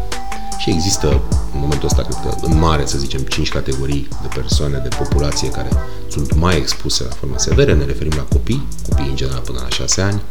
Și 0.57 0.69
există, 0.69 1.07
în 1.53 1.59
momentul 1.59 1.88
ăsta, 1.88 2.01
cred 2.01 2.17
că 2.21 2.45
în 2.45 2.57
mare, 2.59 2.85
să 2.85 2.97
zicem, 2.97 3.21
5 3.21 3.50
categorii 3.50 4.07
de 4.21 4.27
persoane, 4.39 4.77
de 4.77 4.95
populație 4.97 5.50
care 5.50 5.69
sunt 6.07 6.35
mai 6.35 6.57
expuse 6.57 7.03
la 7.03 7.09
forme 7.09 7.38
severe. 7.38 7.74
Ne 7.74 7.85
referim 7.85 8.12
la 8.15 8.21
copii, 8.21 8.67
copii 8.89 9.09
în 9.09 9.15
general 9.15 9.39
până 9.39 9.59
la 9.62 9.69
6 9.69 10.01
ani, 10.01 10.21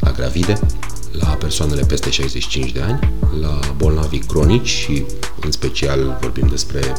la 0.00 0.10
gravide, 0.10 0.60
la 1.12 1.26
persoanele 1.26 1.82
peste 1.82 2.10
65 2.10 2.72
de 2.72 2.80
ani, 2.80 3.12
la 3.40 3.58
bolnavii 3.76 4.18
cronici 4.18 4.68
și 4.68 5.04
în 5.40 5.50
special 5.50 6.18
vorbim 6.20 6.46
despre 6.46 6.92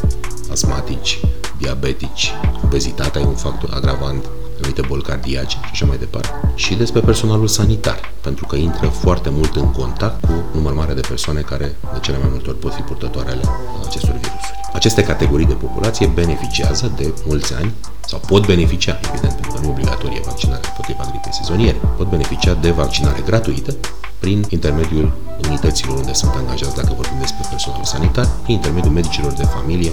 asmatici, 0.52 1.20
diabetici, 1.58 2.34
obezitatea 2.64 3.22
e 3.22 3.26
un 3.26 3.36
factor 3.36 3.70
agravant, 3.74 4.26
anumite 4.60 4.82
boli 4.88 5.02
cardiace 5.02 5.58
și 5.64 5.70
așa 5.72 5.86
mai 5.86 5.98
departe, 5.98 6.30
și 6.56 6.76
despre 6.76 7.00
personalul 7.00 7.48
sanitar, 7.48 8.00
pentru 8.22 8.46
că 8.46 8.56
intră 8.56 8.88
foarte 8.88 9.30
mult 9.30 9.56
în 9.56 9.72
contact 9.72 10.26
cu 10.26 10.34
număr 10.54 10.74
mare 10.74 10.94
de 10.94 11.02
persoane 11.08 11.42
care 11.42 11.76
de 11.94 12.00
cele 12.02 12.18
mai 12.18 12.28
multe 12.32 12.50
ori 12.50 12.60
pot 12.60 12.74
fi 12.74 12.82
purtătoare 12.82 13.30
ale 13.30 13.42
acestor 13.86 14.12
virusuri. 14.12 14.60
Aceste 14.74 15.04
categorii 15.04 15.46
de 15.46 15.54
populație 15.54 16.08
beneficiază 16.08 16.92
de 16.96 17.14
mulți 17.26 17.54
ani 17.54 17.74
sau 18.06 18.20
pot 18.20 18.46
beneficia, 18.46 19.00
evident, 19.12 19.34
pentru 19.34 19.52
că 19.52 19.60
nu 19.60 19.68
e 19.68 19.70
obligatorie 19.70 20.22
vaccinarea 20.26 20.70
împotriva 20.70 21.04
gripei 21.10 21.34
sezoniere, 21.34 21.78
pot 21.98 22.10
beneficia 22.10 22.54
de 22.54 22.72
vaccinare 22.72 23.22
gratuită 23.26 23.76
prin 24.20 24.46
intermediul 24.50 25.12
unităților 25.48 25.98
unde 25.98 26.14
sunt 26.14 26.32
angajați, 26.36 26.76
dacă 26.76 26.94
vorbim 26.96 27.18
despre 27.20 27.46
personal 27.50 27.84
sanitar, 27.84 28.28
prin 28.44 28.56
intermediul 28.56 28.94
medicilor 28.94 29.32
de 29.32 29.44
familie, 29.44 29.92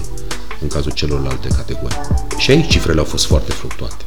în 0.61 0.69
cazul 0.69 0.91
celorlalte 0.91 1.49
categorii. 1.49 2.01
Și 2.37 2.51
aici 2.51 2.71
cifrele 2.71 2.99
au 2.99 3.05
fost 3.05 3.27
foarte 3.27 3.53
fluctuante. 3.53 4.05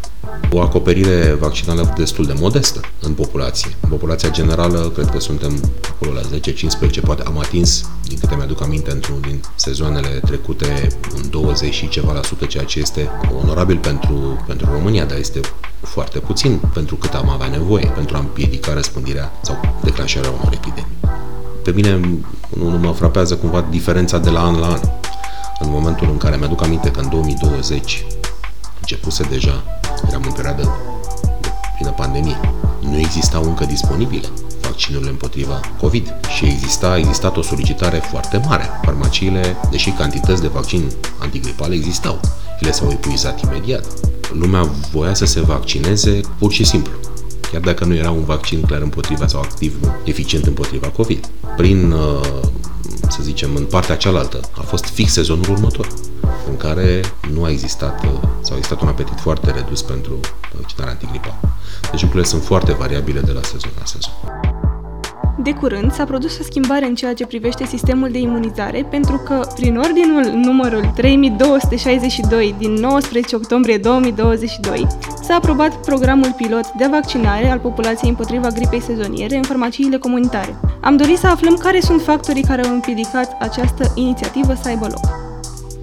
O 0.52 0.62
acoperire 0.62 1.38
vaccinală 1.40 1.94
destul 1.98 2.26
de 2.26 2.34
modestă 2.40 2.80
în 3.02 3.14
populație. 3.14 3.76
În 3.80 3.90
populația 3.90 4.30
generală, 4.30 4.92
cred 4.96 5.10
că 5.10 5.20
suntem 5.20 5.72
acolo 5.90 6.12
la 6.12 6.22
10-15, 6.22 7.02
poate 7.04 7.24
am 7.26 7.40
atins, 7.40 7.90
din 8.08 8.18
câte 8.20 8.36
mi-aduc 8.36 8.62
aminte, 8.62 8.92
într-unul 8.92 9.22
din 9.22 9.42
sezoanele 9.56 10.08
trecute, 10.08 10.88
un 11.16 11.30
20 11.30 11.74
și 11.74 11.88
ceva 11.88 12.14
la 12.14 12.22
sută, 12.24 12.46
ceea 12.46 12.64
ce 12.64 12.80
este 12.80 13.10
onorabil 13.44 13.78
pentru, 13.78 14.44
pentru 14.48 14.70
România, 14.72 15.06
dar 15.06 15.18
este 15.18 15.40
foarte 15.82 16.20
puțin 16.20 16.60
pentru 16.74 16.96
cât 16.96 17.14
am 17.14 17.30
avea 17.30 17.48
nevoie 17.48 17.92
pentru 17.96 18.16
a 18.16 18.20
împiedica 18.20 18.74
răspândirea 18.74 19.32
sau 19.42 19.78
declanșarea 19.84 20.30
unor 20.30 20.54
epidemii. 20.54 20.96
Pe 21.64 21.72
mine 21.72 21.98
nu, 22.58 22.70
nu 22.70 22.78
mă 22.78 22.92
frapează 22.92 23.36
cumva 23.36 23.66
diferența 23.70 24.18
de 24.18 24.30
la 24.30 24.46
an 24.46 24.60
la 24.60 24.68
an. 24.68 24.80
În 25.60 25.70
momentul 25.70 26.10
în 26.10 26.18
care 26.18 26.38
mi-aduc 26.38 26.64
aminte 26.64 26.92
că 26.92 27.00
în 27.00 27.10
2020 27.10 28.06
începuse 28.80 29.24
deja, 29.24 29.64
eram 30.10 30.24
în 30.26 30.32
perioadă 30.32 30.62
de 31.42 31.48
plină 31.76 31.92
pandemie, 31.92 32.40
nu 32.80 32.98
existau 32.98 33.44
încă 33.44 33.66
disponibile 33.66 34.28
vaccinurile 34.78 35.10
împotriva 35.10 35.60
COVID 35.80 36.14
și 36.36 36.46
exista, 36.46 36.88
a 36.90 36.98
existat 36.98 37.38
o 37.38 37.42
solicitare 37.42 37.98
foarte 38.10 38.42
mare. 38.48 38.70
Farmaciile, 38.84 39.58
deși 39.72 39.90
cantități 39.90 40.42
de 40.42 40.48
vaccin 40.48 40.92
antigripale 41.18 41.76
existau, 41.76 42.20
ele 42.60 42.72
s-au 42.72 42.90
epuizat 42.92 43.42
imediat. 43.42 43.86
Lumea 44.34 44.70
voia 44.92 45.14
să 45.14 45.26
se 45.26 45.42
vaccineze 45.42 46.20
pur 46.38 46.52
și 46.52 46.64
simplu 46.64 46.92
chiar 47.52 47.62
dacă 47.62 47.86
nu 47.86 47.96
era 47.96 48.12
un 48.12 48.24
vaccin 48.24 48.62
clar 48.62 48.82
împotriva 48.82 49.28
sau 49.28 49.40
activ 49.40 49.74
eficient 50.04 50.46
împotriva 50.46 50.88
COVID. 50.88 51.30
Prin, 51.58 51.92
uh, 51.92 52.48
să 53.10 53.20
zicem, 53.22 53.50
în 53.56 53.64
partea 53.64 53.96
cealaltă, 53.96 54.40
a 54.58 54.62
fost 54.62 54.86
fix 54.86 55.12
sezonul 55.12 55.50
următor, 55.50 55.88
în 56.50 56.58
care 56.58 57.02
nu 57.34 57.44
a 57.44 57.50
existat 57.50 58.04
uh, 58.04 58.10
sau 58.42 58.54
a 58.54 58.58
existat 58.58 58.82
un 58.82 58.88
apetit 58.88 59.20
foarte 59.20 59.52
redus 59.52 59.82
pentru 59.82 60.20
vaccinarea 60.60 60.94
antigripală. 60.94 61.40
Deci 61.92 62.02
lucrurile 62.02 62.30
sunt 62.30 62.44
foarte 62.44 62.74
variabile 62.74 63.20
de 63.20 63.32
la 63.32 63.42
sezon 63.42 63.72
la 63.80 63.86
sezon. 63.86 64.14
De 65.40 65.54
curând 65.54 65.94
s-a 65.94 66.04
produs 66.04 66.40
o 66.40 66.44
schimbare 66.44 66.86
în 66.86 66.96
ceea 66.96 67.14
ce 67.14 67.26
privește 67.26 67.66
sistemul 67.66 68.10
de 68.12 68.18
imunizare, 68.18 68.88
pentru 68.90 69.22
că, 69.26 69.48
prin 69.56 69.78
ordinul 69.78 70.24
numărul 70.34 70.92
3262 70.96 72.56
din 72.58 72.72
19 72.72 73.36
octombrie 73.36 73.78
2022, 73.78 74.88
s-a 75.22 75.36
aprobat 75.36 75.86
programul 75.86 76.34
pilot 76.38 76.72
de 76.78 76.88
vaccinare 76.92 77.48
al 77.48 77.60
populației 77.60 78.10
împotriva 78.10 78.48
gripei 78.48 78.82
sezoniere 78.82 79.36
în 79.36 79.44
farmaciile 79.44 79.98
comunitare. 79.98 80.56
Am 80.82 80.98
dorit 80.98 81.18
să 81.18 81.28
aflăm 81.28 81.56
care 81.56 81.80
sunt 81.80 82.02
factorii 82.02 82.44
care 82.44 82.66
au 82.66 82.74
împiedicat 82.74 83.38
această 83.40 83.92
inițiativă 83.96 84.54
să 84.62 84.68
aibă 84.68 84.88
loc. 84.92 85.27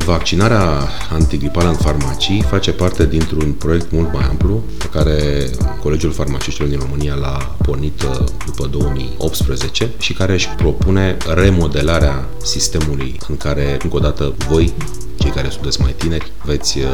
Vaccinarea 0.04 0.88
antigripală 1.12 1.68
în 1.68 1.74
farmacii 1.74 2.42
face 2.42 2.72
parte 2.72 3.06
dintr-un 3.06 3.52
proiect 3.52 3.92
mult 3.92 4.12
mai 4.12 4.24
amplu 4.24 4.62
pe 4.78 4.86
care 4.86 5.50
Colegiul 5.82 6.12
Farmaciștilor 6.12 6.68
din 6.68 6.78
România 6.78 7.14
l-a 7.14 7.54
pornit 7.62 8.02
uh, 8.02 8.24
după 8.46 8.66
2018 8.66 9.90
și 9.98 10.12
care 10.12 10.32
își 10.32 10.48
propune 10.48 11.16
remodelarea 11.34 12.24
sistemului 12.42 13.20
în 13.28 13.36
care, 13.36 13.78
încă 13.82 13.96
o 13.96 13.98
dată, 13.98 14.34
voi 14.48 14.72
cei 15.18 15.30
care 15.30 15.48
sunteți 15.48 15.80
mai 15.80 15.94
tineri, 15.96 16.32
veți, 16.44 16.78
uh, 16.78 16.84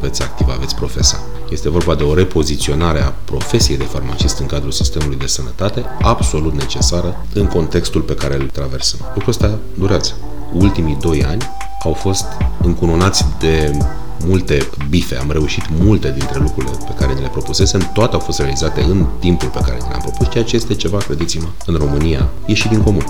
veți 0.00 0.22
activa, 0.22 0.56
veți 0.60 0.74
profesa. 0.74 1.20
Este 1.50 1.70
vorba 1.70 1.94
de 1.94 2.02
o 2.02 2.14
repoziționare 2.14 3.02
a 3.02 3.12
profesiei 3.24 3.76
de 3.76 3.84
farmacist 3.84 4.38
în 4.38 4.46
cadrul 4.46 4.72
sistemului 4.72 5.16
de 5.16 5.26
sănătate, 5.26 5.84
absolut 6.02 6.54
necesară 6.54 7.26
în 7.32 7.46
contextul 7.46 8.00
pe 8.00 8.14
care 8.14 8.34
îl 8.34 8.48
traversăm. 8.52 8.98
Lucrul 9.14 9.28
ăsta 9.32 9.58
durează. 9.78 10.14
Ultimii 10.52 10.98
doi 11.00 11.24
ani 11.24 11.42
au 11.84 11.92
fost 11.92 12.24
încununați 12.64 13.24
de 13.38 13.78
multe 14.26 14.68
bife, 14.88 15.16
am 15.16 15.30
reușit 15.30 15.64
multe 15.80 16.14
dintre 16.18 16.38
lucrurile 16.38 16.76
pe 16.86 16.94
care 16.98 17.14
ne 17.14 17.20
le 17.20 17.28
propusesem, 17.28 17.90
toate 17.92 18.14
au 18.14 18.20
fost 18.20 18.38
realizate 18.38 18.82
în 18.82 19.06
timpul 19.18 19.48
pe 19.48 19.60
care 19.64 19.78
ne 19.80 19.88
le-am 19.88 20.00
propus, 20.00 20.28
ceea 20.30 20.44
ce 20.44 20.56
este 20.56 20.74
ceva, 20.74 20.98
credeți-mă, 20.98 21.48
în 21.66 21.74
România, 21.74 22.28
ieșit 22.46 22.70
din 22.70 22.82
comun. 22.82 23.04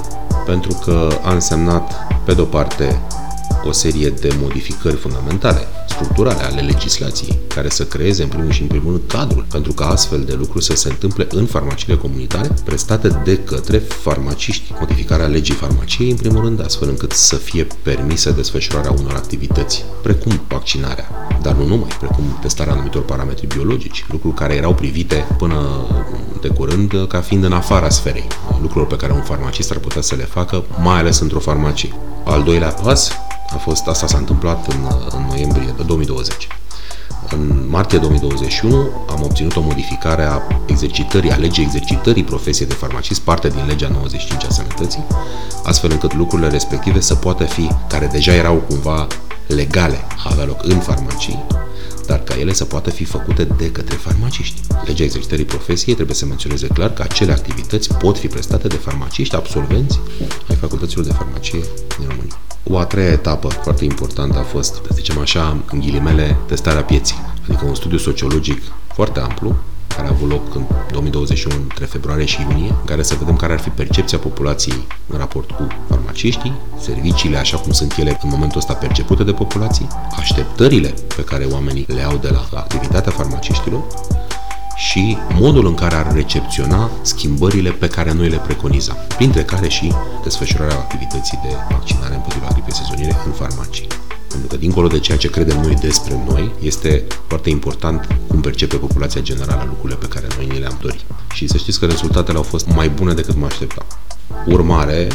Pentru 0.47 0.81
că 0.85 1.09
a 1.23 1.33
însemnat, 1.33 1.93
pe 2.25 2.35
de-o 2.35 2.45
parte, 2.45 3.01
o 3.65 3.73
serie 3.73 4.09
de 4.09 4.37
modificări 4.41 4.97
fundamentale, 4.97 5.67
structurale 5.95 6.43
ale 6.43 6.61
legislației, 6.61 7.39
care 7.55 7.69
să 7.69 7.85
creeze 7.85 8.23
în 8.23 8.29
primul 8.29 8.51
și 8.51 8.63
în 8.63 8.67
primul 8.67 8.91
rând 8.91 9.03
cadrul 9.07 9.47
pentru 9.51 9.73
ca 9.73 9.87
astfel 9.87 10.25
de 10.25 10.35
lucruri 10.39 10.65
să 10.65 10.75
se 10.77 10.89
întâmple 10.89 11.27
în 11.31 11.47
farmaciile 11.47 11.97
comunitare 11.97 12.55
prestate 12.65 13.09
de 13.25 13.39
către 13.39 13.79
farmaciști. 13.79 14.73
Modificarea 14.81 15.27
legii 15.27 15.55
farmaciei, 15.55 16.11
în 16.11 16.17
primul 16.17 16.43
rând, 16.43 16.65
astfel 16.65 16.89
încât 16.89 17.13
să 17.13 17.37
fie 17.37 17.67
permisă 17.83 18.31
desfășurarea 18.31 18.91
unor 18.91 19.15
activități, 19.15 19.85
precum 20.03 20.41
vaccinarea, 20.49 21.09
dar 21.43 21.55
nu 21.55 21.67
numai, 21.67 21.97
precum 21.99 22.39
testarea 22.41 22.73
anumitor 22.73 23.03
parametri 23.05 23.47
biologici, 23.47 24.05
lucruri 24.09 24.35
care 24.35 24.55
erau 24.55 24.75
privite 24.75 25.27
până 25.39 25.87
de 26.41 26.49
curând 26.49 27.07
ca 27.09 27.21
fiind 27.21 27.45
în 27.45 27.53
afara 27.53 27.89
sferei, 27.89 28.27
lucruri 28.61 28.87
pe 28.87 28.97
care 28.97 29.13
un 29.13 29.23
farmacist 29.23 29.71
ar 29.71 29.79
putea 29.79 30.03
să 30.03 30.15
le 30.15 30.25
facă, 30.25 30.65
mai 30.83 30.99
ales 30.99 31.19
într-o 31.19 31.39
farmacie. 31.39 31.93
Al 32.25 32.43
doilea 32.43 32.69
pas, 32.69 33.11
a 33.55 33.57
fost, 33.57 33.87
asta 33.87 34.07
s-a 34.07 34.19
întâmplat 34.19 34.67
în, 34.67 34.87
în 35.17 35.25
noiembrie 35.29 35.75
2020. 35.87 36.47
În 37.31 37.67
martie 37.69 37.99
2021 37.99 38.77
am 39.09 39.23
obținut 39.23 39.57
o 39.57 39.61
modificare 39.61 40.23
a 40.23 40.43
exercitării, 40.67 41.31
a 41.31 41.37
legii 41.37 41.63
exercitării 41.65 42.25
profesiei 42.25 42.69
de 42.69 42.75
farmacist, 42.75 43.21
parte 43.21 43.49
din 43.49 43.67
legea 43.67 43.89
95 43.89 44.45
a 44.45 44.49
sănătății, 44.51 45.05
astfel 45.65 45.91
încât 45.91 46.15
lucrurile 46.15 46.49
respective 46.49 47.01
să 47.01 47.15
poată 47.15 47.45
fi, 47.45 47.69
care 47.89 48.07
deja 48.07 48.35
erau 48.35 48.57
cumva 48.57 49.07
legale 49.47 50.05
a 50.25 50.29
avea 50.31 50.45
loc 50.45 50.65
în 50.65 50.79
farmacii, 50.79 51.45
dar 52.07 52.19
ca 52.19 52.35
ele 52.39 52.53
să 52.53 52.65
poată 52.65 52.91
fi 52.91 53.05
făcute 53.05 53.45
de 53.45 53.71
către 53.71 53.97
farmaciști. 53.97 54.61
Legea 54.85 55.05
exercitării 55.05 55.45
profesiei 55.45 55.95
trebuie 55.95 56.17
să 56.17 56.27
menționeze 56.27 56.67
clar 56.67 56.93
că 56.93 57.03
acele 57.03 57.33
activități 57.33 57.95
pot 57.95 58.19
fi 58.19 58.27
prestate 58.27 58.69
de 58.69 58.77
farmaciști 58.77 59.35
absolvenți 59.35 59.99
ai 60.49 60.57
facultăților 60.57 61.05
de 61.05 61.13
farmacie 61.13 61.61
din 61.99 62.09
România. 62.09 62.39
O 62.71 62.79
a 62.79 62.85
treia 62.85 63.11
etapă 63.11 63.49
foarte 63.49 63.85
importantă 63.85 64.39
a 64.39 64.43
fost, 64.43 64.75
să 64.75 64.91
zicem 64.93 65.19
așa, 65.19 65.57
în 65.73 65.81
ghilimele, 65.81 66.37
testarea 66.47 66.83
pieții, 66.83 67.17
adică 67.49 67.65
un 67.65 67.75
studiu 67.75 67.99
sociologic 67.99 68.63
foarte 68.95 69.21
amplu, 69.21 69.57
care 69.97 70.09
a 70.09 70.11
avut 70.11 70.31
loc 70.31 70.55
în 70.55 70.65
2021 70.91 71.57
între 71.63 71.85
februarie 71.85 72.25
și 72.25 72.41
iunie, 72.41 72.69
în 72.69 72.85
care 72.85 73.03
să 73.03 73.15
vedem 73.19 73.37
care 73.37 73.53
ar 73.53 73.61
fi 73.61 73.69
percepția 73.69 74.19
populației 74.19 74.87
în 75.07 75.19
raport 75.19 75.51
cu 75.51 75.67
farmaciștii, 75.89 76.53
serviciile 76.81 77.37
așa 77.37 77.57
cum 77.57 77.73
sunt 77.73 77.95
ele 77.99 78.19
în 78.23 78.29
momentul 78.33 78.59
ăsta 78.59 78.73
percepute 78.73 79.25
de 79.25 79.33
populații, 79.33 79.87
așteptările 80.19 80.95
pe 81.17 81.25
care 81.25 81.45
oamenii 81.45 81.87
le 81.89 82.03
au 82.03 82.17
de 82.17 82.29
la 82.29 82.59
activitatea 82.59 83.13
farmaciștilor 83.13 83.83
și 84.77 85.17
modul 85.33 85.67
în 85.67 85.75
care 85.75 85.95
ar 85.95 86.13
recepționa 86.13 86.91
schimbările 87.03 87.71
pe 87.71 87.87
care 87.87 88.13
noi 88.13 88.29
le 88.29 88.37
preconizăm, 88.37 88.97
printre 89.17 89.43
care 89.43 89.69
și 89.69 89.93
desfășurarea 90.23 90.77
activității 90.77 91.41
de 91.43 91.55
vaccinare 91.71 92.15
împotriva 92.15 92.49
gripei 92.53 92.75
sezoniere 92.75 93.17
în 93.27 93.33
farmacii. 93.33 93.87
Pentru 94.29 94.49
că, 94.49 94.57
dincolo 94.57 94.87
de 94.87 94.99
ceea 94.99 95.19
ce 95.19 95.31
credem 95.31 95.61
noi 95.61 95.75
despre 95.75 96.23
noi, 96.29 96.53
este 96.61 97.05
foarte 97.27 97.51
important 97.51 98.09
cum 98.27 98.41
percepe 98.41 98.77
populația 98.77 99.21
generală 99.21 99.65
lucrurile 99.69 99.99
pe 99.99 100.09
care 100.09 100.27
noi 100.37 100.47
ni 100.47 100.59
le-am 100.59 100.79
dorit. 100.81 101.01
Și 101.35 101.47
să 101.47 101.57
știți 101.57 101.79
că 101.79 101.87
rezultatele 101.87 102.37
au 102.37 102.43
fost 102.43 102.67
mai 102.67 102.89
bune 102.89 103.13
decât 103.13 103.37
mă 103.37 103.47
așteptam. 103.47 103.87
Urmare, 104.47 105.09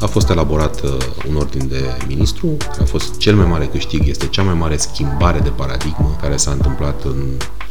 a 0.00 0.06
fost 0.06 0.28
elaborat 0.30 0.82
uh, 0.82 0.96
un 1.28 1.36
ordin 1.36 1.68
de 1.68 1.82
ministru, 2.06 2.46
care 2.46 2.82
a 2.82 2.84
fost 2.84 3.16
cel 3.16 3.34
mai 3.36 3.46
mare 3.46 3.66
câștig, 3.66 4.08
este 4.08 4.26
cea 4.26 4.42
mai 4.42 4.54
mare 4.54 4.76
schimbare 4.76 5.38
de 5.38 5.48
paradigmă 5.48 6.16
care 6.20 6.36
s-a 6.36 6.50
întâmplat 6.50 7.04
în 7.04 7.16
eu 7.44 7.63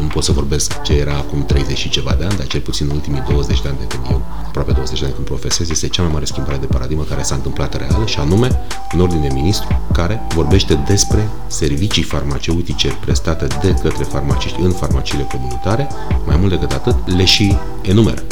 nu 0.00 0.06
pot 0.06 0.24
să 0.24 0.32
vorbesc 0.32 0.82
ce 0.82 0.92
era 0.92 1.16
acum 1.16 1.44
30 1.44 1.78
și 1.78 1.88
ceva 1.88 2.14
de 2.18 2.24
ani, 2.24 2.36
dar 2.36 2.46
cel 2.46 2.60
puțin 2.60 2.86
în 2.88 2.94
ultimii 2.94 3.22
20 3.28 3.62
de 3.62 3.68
ani 3.68 3.78
de 3.78 3.84
când 3.84 4.02
eu, 4.10 4.22
aproape 4.46 4.72
20 4.72 4.98
de 4.98 5.04
ani 5.04 5.14
când 5.14 5.26
profesez, 5.26 5.70
este 5.70 5.88
cea 5.88 6.02
mai 6.02 6.12
mare 6.12 6.24
schimbare 6.24 6.56
de 6.56 6.66
paradigmă 6.66 7.02
care 7.02 7.22
s-a 7.22 7.34
întâmplat 7.34 7.76
reală 7.76 8.06
și 8.06 8.18
anume 8.18 8.60
un 8.94 9.00
ordin 9.00 9.20
de 9.20 9.28
ministru 9.32 9.80
care 9.92 10.20
vorbește 10.34 10.74
despre 10.74 11.28
servicii 11.46 12.02
farmaceutice 12.02 12.88
prestate 13.00 13.46
de 13.62 13.74
către 13.82 14.04
farmaciști 14.04 14.60
în 14.60 14.70
farmaciile 14.70 15.26
comunitare, 15.32 15.88
mai 16.26 16.36
mult 16.36 16.50
decât 16.50 16.72
atât, 16.72 16.96
le 17.16 17.24
și 17.24 17.56
enumeră 17.82 18.22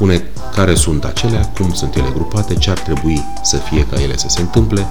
spune 0.00 0.30
care 0.54 0.74
sunt 0.74 1.04
acelea, 1.04 1.52
cum 1.56 1.72
sunt 1.72 1.94
ele 1.94 2.10
grupate, 2.14 2.54
ce 2.54 2.70
ar 2.70 2.78
trebui 2.78 3.24
să 3.42 3.56
fie 3.56 3.86
ca 3.86 4.02
ele 4.02 4.16
să 4.16 4.26
se 4.28 4.40
întâmple, 4.40 4.86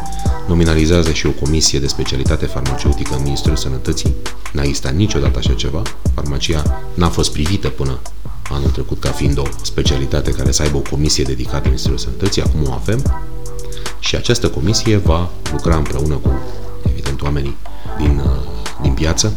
nominalizează 0.47 1.11
și 1.11 1.25
o 1.25 1.31
comisie 1.31 1.79
de 1.79 1.87
specialitate 1.87 2.45
farmaceutică 2.45 3.15
în 3.15 3.23
Ministerul 3.23 3.57
Sănătății. 3.57 4.13
N-a 4.53 4.61
existat 4.61 4.93
niciodată 4.93 5.37
așa 5.37 5.53
ceva. 5.53 5.81
Farmacia 6.13 6.81
n-a 6.93 7.09
fost 7.09 7.31
privită 7.31 7.69
până 7.69 7.99
anul 8.51 8.69
trecut 8.69 8.99
ca 8.99 9.09
fiind 9.09 9.37
o 9.37 9.43
specialitate 9.61 10.31
care 10.31 10.51
să 10.51 10.61
aibă 10.61 10.77
o 10.77 10.89
comisie 10.89 11.23
dedicată 11.23 11.61
în 11.63 11.63
Ministerul 11.63 11.97
Sănătății, 11.97 12.41
acum 12.41 12.67
o 12.69 12.71
avem 12.71 13.01
și 13.99 14.15
această 14.15 14.49
comisie 14.49 14.97
va 14.97 15.29
lucra 15.51 15.75
împreună 15.75 16.15
cu, 16.15 16.31
evident, 16.89 17.21
oamenii 17.21 17.55
din, 17.97 18.21
uh, 18.25 18.81
din 18.81 18.93
piață 18.93 19.33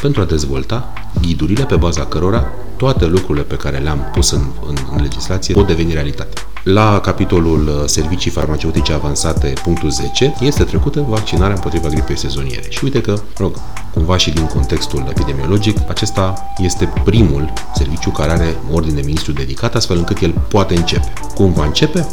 pentru 0.00 0.20
a 0.20 0.24
dezvolta 0.24 0.92
ghidurile 1.20 1.64
pe 1.64 1.76
baza 1.76 2.04
cărora 2.04 2.46
toate 2.80 3.06
lucrurile 3.06 3.44
pe 3.44 3.54
care 3.54 3.78
le-am 3.78 4.10
pus 4.12 4.30
în, 4.30 4.42
în, 4.68 4.76
în 4.94 5.02
legislație 5.02 5.54
pot 5.54 5.66
deveni 5.66 5.92
realitate. 5.92 6.40
La 6.62 7.00
capitolul 7.00 7.68
uh, 7.68 7.82
servicii 7.86 8.30
farmaceutice 8.30 8.92
avansate, 8.92 9.52
punctul 9.62 9.90
10, 9.90 10.34
este 10.40 10.64
trecută 10.64 11.04
vaccinarea 11.08 11.54
împotriva 11.54 11.88
gripei 11.88 12.18
sezoniere. 12.18 12.66
Și 12.68 12.84
uite 12.84 13.00
că, 13.00 13.20
rog, 13.36 13.56
cumva 13.92 14.16
și 14.16 14.30
din 14.30 14.46
contextul 14.46 15.06
epidemiologic, 15.08 15.76
acesta 15.88 16.34
este 16.58 16.92
primul 17.04 17.52
serviciu 17.74 18.10
care 18.10 18.30
are 18.30 18.56
ordine 18.70 18.94
de 18.94 19.06
ministru 19.06 19.32
dedicat, 19.32 19.74
astfel 19.74 19.96
încât 19.96 20.20
el 20.20 20.34
poate 20.48 20.74
începe. 20.76 21.12
Cum 21.34 21.52
va 21.52 21.64
începe? 21.64 22.06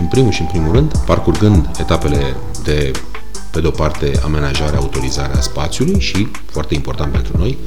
În 0.00 0.06
primul 0.06 0.32
și 0.32 0.40
în 0.40 0.46
primul 0.46 0.72
rând, 0.72 0.96
parcurgând 1.06 1.70
etapele 1.80 2.36
de 2.64 2.90
pe 3.50 3.60
de 3.60 3.66
o 3.66 3.70
parte 3.70 4.12
amenajarea, 4.24 4.78
autorizarea 4.78 5.40
spațiului 5.40 6.00
și, 6.00 6.28
foarte 6.46 6.74
important 6.74 7.12
pentru 7.12 7.36
noi, 7.36 7.58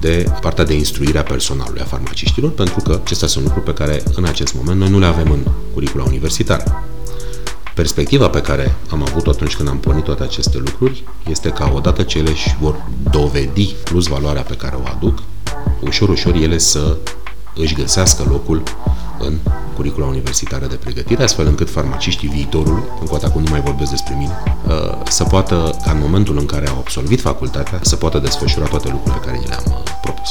de 0.00 0.32
partea 0.40 0.64
de 0.64 0.74
instruire 0.74 1.18
a 1.18 1.22
personalului, 1.22 1.80
a 1.80 1.84
farmaciștilor, 1.84 2.50
pentru 2.50 2.80
că 2.80 3.00
acestea 3.04 3.28
sunt 3.28 3.44
lucruri 3.44 3.64
pe 3.64 3.74
care 3.74 4.02
în 4.14 4.24
acest 4.24 4.54
moment 4.54 4.78
noi 4.78 4.90
nu 4.90 4.98
le 4.98 5.06
avem 5.06 5.30
în 5.30 5.46
curicula 5.74 6.04
universitară. 6.04 6.84
Perspectiva 7.74 8.28
pe 8.28 8.40
care 8.40 8.74
am 8.90 9.02
avut-o 9.02 9.30
atunci 9.30 9.56
când 9.56 9.68
am 9.68 9.78
pornit 9.78 10.04
toate 10.04 10.22
aceste 10.22 10.58
lucruri 10.58 11.04
este 11.28 11.48
că 11.48 11.70
odată 11.74 12.02
ce 12.02 12.18
ele 12.18 12.30
își 12.30 12.56
vor 12.60 12.86
dovedi 13.10 13.74
plus 13.84 14.06
valoarea 14.06 14.42
pe 14.42 14.54
care 14.54 14.76
o 14.82 14.88
aduc, 14.96 15.18
ușor, 15.80 16.08
ușor 16.08 16.34
ele 16.34 16.58
să 16.58 16.96
își 17.54 17.74
găsească 17.74 18.24
locul 18.28 18.62
în 19.20 19.38
curicula 19.74 20.06
universitară 20.06 20.66
de 20.66 20.74
pregătire, 20.74 21.22
astfel 21.22 21.46
încât 21.46 21.70
farmaciștii 21.70 22.28
viitorului, 22.28 22.82
încă 23.00 23.14
o 23.14 23.26
acum 23.26 23.42
nu 23.42 23.50
mai 23.50 23.60
vorbesc 23.60 23.90
despre 23.90 24.14
mine, 24.18 24.42
uh, 24.66 25.02
să 25.08 25.24
poată, 25.24 25.76
ca 25.84 25.90
în 25.90 25.98
momentul 26.00 26.38
în 26.38 26.46
care 26.46 26.68
au 26.68 26.76
absolvit 26.76 27.20
facultatea, 27.20 27.78
să 27.82 27.96
poată 27.96 28.18
desfășura 28.18 28.66
toate 28.66 28.88
lucrurile 28.88 29.20
pe 29.20 29.26
care 29.26 29.38
ni 29.38 29.46
le-am 29.46 29.64
uh, 29.66 29.82
propus. 30.02 30.28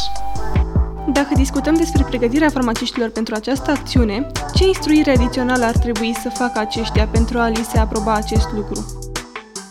Dacă 1.14 1.30
discutăm 1.36 1.76
despre 1.76 2.04
pregătirea 2.04 2.50
farmaciștilor 2.50 3.10
pentru 3.10 3.36
această 3.36 3.72
acțiune, 3.72 4.32
ce 4.54 4.68
instruire 4.68 5.12
adițională 5.12 5.66
ar 5.66 5.78
trebui 5.78 6.16
să 6.22 6.30
facă 6.38 6.60
aceștia 6.60 7.08
pentru 7.08 7.38
a 7.38 7.48
li 7.48 7.68
se 7.72 7.78
aproba 7.78 8.14
acest 8.14 8.48
lucru? 8.56 9.09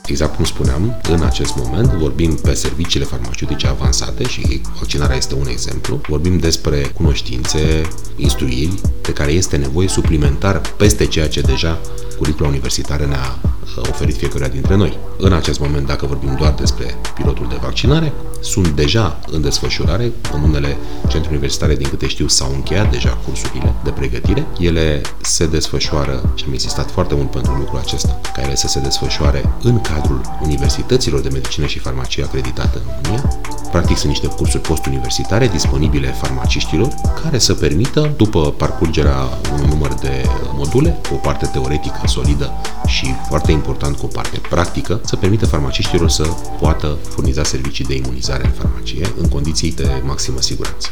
Exact 0.08 0.36
cum 0.36 0.44
spuneam, 0.44 1.00
în 1.08 1.22
acest 1.22 1.56
moment 1.56 1.88
vorbim 1.88 2.34
pe 2.34 2.54
serviciile 2.54 3.04
farmaceutice 3.04 3.66
avansate 3.66 4.26
și 4.26 4.60
vaccinarea 4.78 5.16
este 5.16 5.34
un 5.34 5.46
exemplu. 5.48 6.00
Vorbim 6.08 6.38
despre 6.38 6.78
cunoștințe, 6.78 7.82
instruiri 8.16 8.74
de 9.02 9.12
care 9.12 9.32
este 9.32 9.56
nevoie 9.56 9.88
suplimentar 9.88 10.60
peste 10.76 11.06
ceea 11.06 11.28
ce 11.28 11.40
deja 11.40 11.80
curicula 12.18 12.48
universitară 12.48 13.04
ne-a 13.04 13.57
oferit 13.76 14.16
fiecare 14.16 14.48
dintre 14.48 14.74
noi. 14.74 14.98
În 15.18 15.32
acest 15.32 15.60
moment, 15.60 15.86
dacă 15.86 16.06
vorbim 16.06 16.36
doar 16.38 16.52
despre 16.52 16.96
pilotul 17.14 17.46
de 17.48 17.58
vaccinare, 17.62 18.12
sunt 18.40 18.68
deja 18.68 19.20
în 19.30 19.40
desfășurare. 19.40 20.12
În 20.32 20.42
unele 20.42 20.76
centre 21.08 21.30
universitare, 21.30 21.74
din 21.74 21.88
câte 21.88 22.06
știu, 22.06 22.28
s-au 22.28 22.50
încheiat 22.54 22.90
deja 22.90 23.18
cursurile 23.26 23.74
de 23.84 23.90
pregătire. 23.90 24.46
Ele 24.58 25.00
se 25.22 25.46
desfășoară, 25.46 26.32
și 26.34 26.44
am 26.46 26.52
insistat 26.52 26.90
foarte 26.90 27.14
mult 27.14 27.30
pentru 27.30 27.52
lucrul 27.52 27.78
acesta, 27.78 28.20
ca 28.34 28.42
ele 28.42 28.56
să 28.56 28.68
se 28.68 28.80
desfășoare 28.80 29.52
în 29.62 29.80
cadrul 29.80 30.20
universităților 30.42 31.20
de 31.20 31.28
medicină 31.32 31.66
și 31.66 31.78
farmacie 31.78 32.24
acreditate 32.24 32.78
în 32.78 32.92
România. 33.02 33.38
Practic 33.70 33.96
sunt 33.96 34.08
niște 34.08 34.26
cursuri 34.26 34.62
postuniversitare 34.62 35.48
disponibile 35.48 36.08
farmaciștilor 36.08 36.94
care 37.22 37.38
să 37.38 37.54
permită, 37.54 38.12
după 38.16 38.52
parcurgerea 38.56 39.16
unui 39.52 39.68
număr 39.68 39.94
de 39.94 40.24
module, 40.54 41.00
o 41.12 41.16
parte 41.16 41.46
teoretică 41.46 42.00
solidă 42.06 42.52
și 42.86 43.14
foarte 43.28 43.52
important 43.58 43.96
cu 43.96 44.06
o 44.06 44.08
parte 44.08 44.40
practică, 44.48 45.00
să 45.04 45.16
permită 45.16 45.46
farmaciștilor 45.46 46.08
să 46.08 46.24
poată 46.60 46.96
furniza 47.08 47.42
servicii 47.42 47.84
de 47.84 47.94
imunizare 47.94 48.44
în 48.44 48.50
farmacie 48.50 49.06
în 49.20 49.28
condiții 49.28 49.72
de 49.72 49.88
maximă 50.04 50.40
siguranță. 50.40 50.90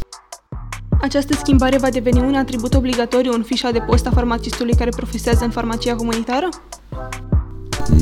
Această 1.00 1.35
schimbare 1.38 1.79
va 1.79 1.88
deveni 1.88 2.18
un 2.18 2.35
atribut 2.35 2.74
obligatoriu 2.74 3.33
în 3.33 3.42
fișa 3.42 3.70
de 3.70 3.79
post 3.79 4.07
a 4.07 4.11
farmacistului 4.11 4.74
care 4.74 4.90
profesează 4.90 5.44
în 5.44 5.50
farmacia 5.50 5.94
comunitară? 5.94 6.48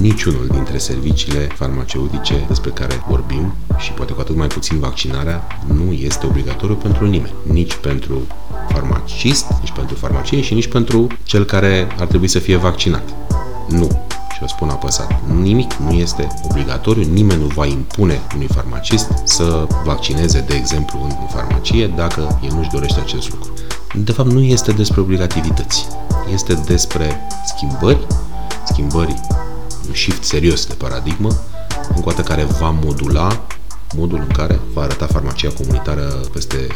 Niciunul 0.01 0.47
dintre 0.47 0.79
serviciile 0.79 1.49
farmaceutice 1.55 2.45
despre 2.49 2.71
care 2.71 3.05
vorbim 3.09 3.55
și 3.79 3.93
poate 3.93 4.13
cu 4.13 4.21
atât 4.21 4.37
mai 4.37 4.47
puțin 4.47 4.79
vaccinarea 4.79 5.47
nu 5.67 5.93
este 5.93 6.27
obligatoriu 6.27 6.75
pentru 6.75 7.07
nimeni, 7.07 7.35
nici 7.43 7.77
pentru 7.77 8.27
farmacist, 8.69 9.47
nici 9.61 9.73
pentru 9.73 9.97
farmacie 9.97 10.41
și 10.41 10.55
nici 10.55 10.69
pentru 10.69 11.07
cel 11.23 11.45
care 11.45 11.89
ar 11.99 12.07
trebui 12.07 12.29
să 12.29 12.39
fie 12.39 12.57
vaccinat. 12.57 13.15
Nu 13.69 13.89
și 13.89 13.91
o 13.91 14.14
spun 14.47 14.69
apăsat, 14.69 15.21
nimic 15.43 15.73
nu 15.73 15.93
este 15.93 16.29
obligatoriu, 16.51 17.13
nimeni 17.13 17.41
nu 17.41 17.47
va 17.47 17.67
impune 17.67 18.21
unui 18.35 18.47
farmacist 18.47 19.11
să 19.25 19.67
vaccineze, 19.85 20.41
de 20.41 20.55
exemplu, 20.55 20.99
în 21.03 21.27
farmacie 21.29 21.87
dacă 21.87 22.41
el 22.45 22.53
nu-și 22.53 22.71
dorește 22.71 23.01
acest 23.01 23.31
lucru. 23.31 23.53
De 23.95 24.13
fapt, 24.13 24.31
nu 24.31 24.41
este 24.41 24.73
despre 24.73 25.01
obligativități, 25.01 25.87
este 26.33 26.55
despre 26.55 27.21
schimbări, 27.47 28.07
schimbări, 28.67 29.21
un 29.89 29.95
shift 29.95 30.25
serios 30.25 30.67
de 30.67 30.75
paradigmă, 30.75 31.29
încoată 31.95 32.23
care 32.23 32.45
va 32.45 32.77
modula 32.85 33.45
modul 33.97 34.19
în 34.19 34.35
care 34.37 34.61
va 34.73 34.83
arăta 34.83 35.07
farmacia 35.07 35.51
comunitară 35.51 36.03
peste 36.33 36.67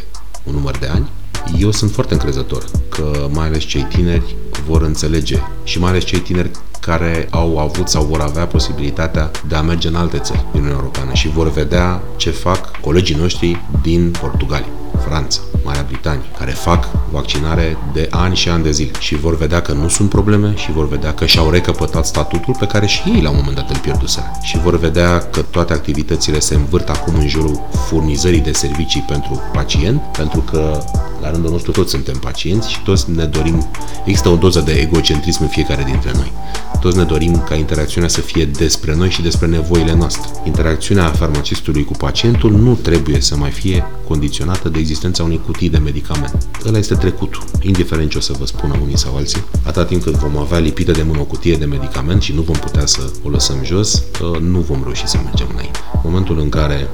un 0.44 0.54
număr 0.54 0.76
de 0.78 0.86
ani. 0.86 1.10
Eu 1.58 1.70
sunt 1.70 1.90
foarte 1.90 2.12
încrezător 2.12 2.64
că 2.88 3.28
mai 3.32 3.46
ales 3.46 3.62
cei 3.62 3.82
tineri 3.82 4.36
vor 4.68 4.82
înțelege. 4.82 5.38
Și 5.64 5.78
mai 5.78 5.90
ales 5.90 6.04
cei 6.04 6.18
tineri 6.18 6.50
care 6.80 7.28
au 7.30 7.58
avut 7.58 7.88
sau 7.88 8.04
vor 8.04 8.20
avea 8.20 8.46
posibilitatea 8.46 9.30
de 9.48 9.54
a 9.54 9.62
merge 9.62 9.88
în 9.88 9.94
alte 9.94 10.18
țări 10.18 10.38
din 10.38 10.60
Uniunea 10.60 10.78
Europeană 10.78 11.12
și 11.12 11.28
vor 11.28 11.50
vedea 11.50 12.02
ce 12.16 12.30
fac 12.30 12.80
colegii 12.80 13.16
noștri 13.16 13.60
din 13.82 14.14
Portugalia, 14.20 14.66
Franța, 15.06 15.40
Marea 15.64 15.84
Britanie, 15.88 16.30
care 16.38 16.50
fac 16.50 16.88
vaccinare 17.10 17.76
de 17.92 18.08
ani 18.10 18.36
și 18.36 18.48
ani 18.48 18.62
de 18.62 18.70
zile 18.70 18.90
și 18.98 19.14
vor 19.14 19.36
vedea 19.36 19.62
că 19.62 19.72
nu 19.72 19.88
sunt 19.88 20.08
probleme 20.08 20.52
și 20.56 20.72
vor 20.72 20.88
vedea 20.88 21.14
că 21.14 21.26
și-au 21.26 21.50
recăpătat 21.50 22.06
statutul 22.06 22.56
pe 22.58 22.66
care 22.66 22.86
și 22.86 23.02
ei 23.14 23.22
la 23.22 23.30
un 23.30 23.36
moment 23.36 23.56
dat 23.56 23.70
îl 23.70 23.78
pierduseră 23.78 24.30
și 24.42 24.58
vor 24.58 24.78
vedea 24.78 25.18
că 25.18 25.42
toate 25.42 25.72
activitățile 25.72 26.38
se 26.38 26.54
învârt 26.54 26.88
acum 26.88 27.14
în 27.14 27.28
jurul 27.28 27.60
furnizării 27.86 28.40
de 28.40 28.52
servicii 28.52 29.04
pentru 29.08 29.42
pacient, 29.52 30.00
pentru 30.16 30.40
că 30.40 30.84
la 31.28 31.34
rândul 31.34 31.50
nostru 31.50 31.72
toți 31.72 31.90
suntem 31.90 32.16
pacienți 32.16 32.70
și 32.70 32.82
toți 32.82 33.10
ne 33.10 33.24
dorim, 33.24 33.68
există 34.04 34.28
o 34.28 34.36
doză 34.36 34.60
de 34.60 34.72
egocentrism 34.72 35.42
în 35.42 35.48
fiecare 35.48 35.82
dintre 35.82 36.10
noi. 36.14 36.32
Toți 36.80 36.96
ne 36.96 37.04
dorim 37.04 37.42
ca 37.48 37.54
interacțiunea 37.54 38.08
să 38.08 38.20
fie 38.20 38.44
despre 38.44 38.94
noi 38.94 39.10
și 39.10 39.22
despre 39.22 39.46
nevoile 39.46 39.94
noastre. 39.94 40.30
Interacțiunea 40.44 41.08
farmacistului 41.08 41.84
cu 41.84 41.92
pacientul 41.92 42.52
nu 42.52 42.74
trebuie 42.74 43.20
să 43.20 43.36
mai 43.36 43.50
fie 43.50 43.84
condiționată 44.06 44.68
de 44.68 44.78
existența 44.78 45.22
unei 45.22 45.40
cutii 45.46 45.70
de 45.70 45.78
medicament. 45.78 46.46
Ăla 46.66 46.78
este 46.78 46.94
trecutul, 46.94 47.44
indiferent 47.60 48.10
ce 48.10 48.18
o 48.18 48.20
să 48.20 48.32
vă 48.38 48.46
spună 48.46 48.78
unii 48.82 48.98
sau 48.98 49.16
alții. 49.16 49.44
Atâta 49.62 49.84
timp 49.84 50.02
cât 50.02 50.14
vom 50.14 50.36
avea 50.36 50.58
lipită 50.58 50.92
de 50.92 51.02
mână 51.02 51.20
o 51.20 51.24
cutie 51.24 51.56
de 51.56 51.64
medicament 51.64 52.22
și 52.22 52.32
nu 52.32 52.40
vom 52.40 52.56
putea 52.56 52.86
să 52.86 53.10
o 53.24 53.28
lăsăm 53.28 53.56
jos, 53.64 54.02
ă, 54.22 54.38
nu 54.38 54.58
vom 54.58 54.80
reuși 54.82 55.06
să 55.06 55.18
mergem 55.24 55.46
înainte. 55.52 55.78
În 55.92 56.00
momentul 56.04 56.38
în 56.38 56.48
care 56.48 56.88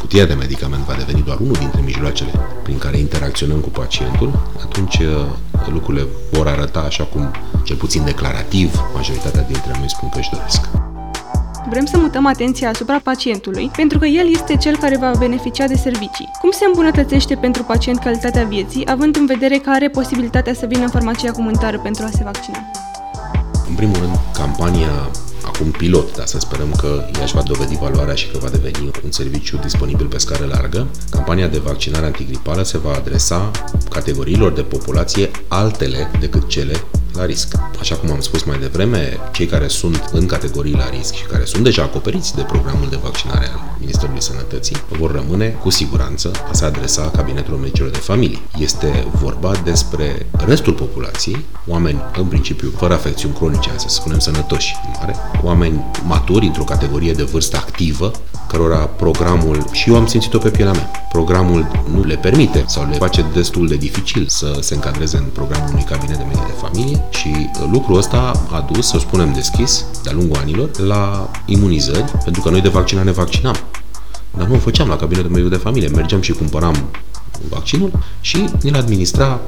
cutia 0.00 0.26
de 0.26 0.34
medicament 0.34 0.84
va 0.84 0.94
deveni 0.94 1.22
doar 1.22 1.38
unul 1.38 1.56
dintre 1.58 1.80
mijloacele 1.80 2.30
prin 2.62 2.78
care 2.78 2.98
interacționăm 2.98 3.58
cu 3.60 3.68
pacientul, 3.68 4.38
atunci 4.62 4.98
uh, 4.98 5.26
lucrurile 5.72 6.06
vor 6.30 6.48
arăta 6.48 6.80
așa 6.80 7.04
cum, 7.04 7.30
cel 7.62 7.76
puțin 7.76 8.04
declarativ, 8.04 8.80
majoritatea 8.94 9.42
dintre 9.42 9.72
noi 9.78 9.90
spun 9.90 10.08
că 10.08 10.18
își 10.18 10.30
doresc. 10.30 10.60
Vrem 11.68 11.86
să 11.86 11.98
mutăm 11.98 12.26
atenția 12.26 12.68
asupra 12.68 12.98
pacientului, 12.98 13.70
pentru 13.76 13.98
că 13.98 14.06
el 14.06 14.30
este 14.30 14.56
cel 14.56 14.76
care 14.76 14.96
va 14.96 15.10
beneficia 15.18 15.66
de 15.66 15.74
servicii. 15.76 16.30
Cum 16.40 16.50
se 16.50 16.64
îmbunătățește 16.64 17.34
pentru 17.34 17.62
pacient 17.62 17.98
calitatea 17.98 18.44
vieții, 18.44 18.86
având 18.86 19.16
în 19.16 19.26
vedere 19.26 19.56
că 19.56 19.70
are 19.70 19.88
posibilitatea 19.88 20.54
să 20.54 20.66
vină 20.66 20.82
în 20.82 20.88
farmacia 20.88 21.30
comunitară 21.30 21.78
pentru 21.78 22.04
a 22.04 22.10
se 22.10 22.24
vaccina? 22.24 22.58
În 23.68 23.74
primul 23.74 23.96
rând, 23.98 24.18
campania 24.32 25.10
acum 25.48 25.70
pilot, 25.70 26.16
dar 26.16 26.26
să 26.26 26.38
sperăm 26.38 26.70
că 26.76 27.04
ea 27.16 27.22
își 27.24 27.34
va 27.34 27.42
dovedi 27.42 27.76
valoarea 27.76 28.14
și 28.14 28.28
că 28.28 28.38
va 28.38 28.48
deveni 28.48 28.90
un 29.04 29.10
serviciu 29.10 29.56
disponibil 29.56 30.06
pe 30.06 30.18
scară 30.18 30.44
largă. 30.44 30.86
Campania 31.10 31.48
de 31.48 31.58
vaccinare 31.58 32.06
antigripală 32.06 32.62
se 32.62 32.78
va 32.78 32.92
adresa 32.92 33.50
categoriilor 33.90 34.52
de 34.52 34.62
populație 34.62 35.30
altele 35.48 36.10
decât 36.20 36.48
cele 36.48 36.74
la 37.18 37.24
risc. 37.24 37.48
Așa 37.80 37.96
cum 37.96 38.10
am 38.10 38.20
spus 38.20 38.42
mai 38.42 38.58
devreme, 38.58 39.18
cei 39.32 39.46
care 39.46 39.68
sunt 39.68 40.10
în 40.12 40.26
categorii 40.26 40.72
la 40.72 40.88
risc 40.88 41.14
și 41.14 41.24
care 41.24 41.44
sunt 41.44 41.64
deja 41.64 41.82
acoperiți 41.82 42.34
de 42.34 42.42
programul 42.42 42.86
de 42.90 42.98
vaccinare 43.02 43.46
al 43.46 43.76
Ministerului 43.78 44.22
Sănătății 44.22 44.76
vor 44.98 45.12
rămâne 45.12 45.46
cu 45.46 45.70
siguranță 45.70 46.30
a 46.50 46.52
se 46.52 46.64
adresa 46.64 47.10
cabinetului 47.16 47.60
medicilor 47.60 47.90
de 47.90 47.98
familie. 47.98 48.38
Este 48.58 49.06
vorba 49.12 49.52
despre 49.64 50.26
restul 50.46 50.72
populației, 50.72 51.44
oameni 51.66 52.00
în 52.16 52.24
principiu 52.24 52.72
fără 52.76 52.94
afecțiuni 52.94 53.34
cronice, 53.34 53.70
să 53.76 53.86
spunem 53.88 54.18
sănătoși 54.18 54.76
în 54.84 54.90
mare, 54.98 55.16
oameni 55.42 55.84
maturi 56.04 56.46
într-o 56.46 56.64
categorie 56.64 57.12
de 57.12 57.22
vârstă 57.22 57.56
activă, 57.56 58.10
cărora 58.48 58.76
programul, 58.76 59.64
și 59.72 59.90
eu 59.90 59.96
am 59.96 60.06
simțit-o 60.06 60.38
pe 60.38 60.50
pielea 60.50 60.72
mea, 60.72 60.90
programul 61.12 61.84
nu 61.92 62.04
le 62.04 62.16
permite 62.16 62.64
sau 62.66 62.88
le 62.90 62.96
face 62.96 63.24
destul 63.34 63.68
de 63.68 63.76
dificil 63.76 64.26
să 64.28 64.58
se 64.60 64.74
încadreze 64.74 65.16
în 65.16 65.24
programul 65.32 65.68
unui 65.70 65.84
cabinet 65.84 66.16
de 66.16 66.24
medie 66.24 66.44
de 66.46 66.52
familie 66.60 67.02
și 67.10 67.48
lucrul 67.72 67.96
ăsta 67.96 68.46
a 68.50 68.68
dus, 68.72 68.86
să 68.86 68.98
spunem 68.98 69.32
deschis, 69.32 69.84
de-a 70.02 70.12
lungul 70.12 70.36
anilor, 70.36 70.78
la 70.78 71.30
imunizări, 71.46 72.12
pentru 72.24 72.42
că 72.42 72.50
noi 72.50 72.60
de 72.60 72.68
vaccinare 72.68 73.06
ne 73.06 73.12
vaccinam. 73.12 73.56
Dar 74.36 74.46
nu 74.46 74.54
o 74.54 74.58
făceam 74.58 74.88
la 74.88 74.96
cabinetul 74.96 75.30
mediu 75.30 75.48
de 75.48 75.56
familie. 75.56 75.88
Mergeam 75.88 76.20
și 76.20 76.32
cumpăram 76.32 76.84
vaccinul 77.48 77.92
și 78.20 78.44
ne-l 78.62 78.74
administra 78.74 79.40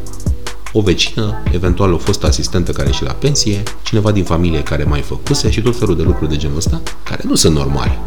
o 0.73 0.81
vecină, 0.81 1.43
eventual 1.53 1.93
o 1.93 1.99
fostă 1.99 2.27
asistentă 2.27 2.73
care 2.73 2.93
și 2.93 3.03
la 3.03 3.13
pensie, 3.13 3.63
cineva 3.83 4.13
din 4.13 4.25
familie 4.25 4.63
care 4.63 4.85
mai 4.85 5.01
făcuse 5.01 5.51
și 5.51 5.63
tot 5.63 5.79
felul 5.79 5.97
de 5.97 6.03
lucruri 6.03 6.31
de 6.31 6.37
genul 6.37 6.57
ăsta, 6.57 6.81
care 7.03 7.23
nu 7.25 7.35
sunt 7.35 7.55
normale. 7.55 7.99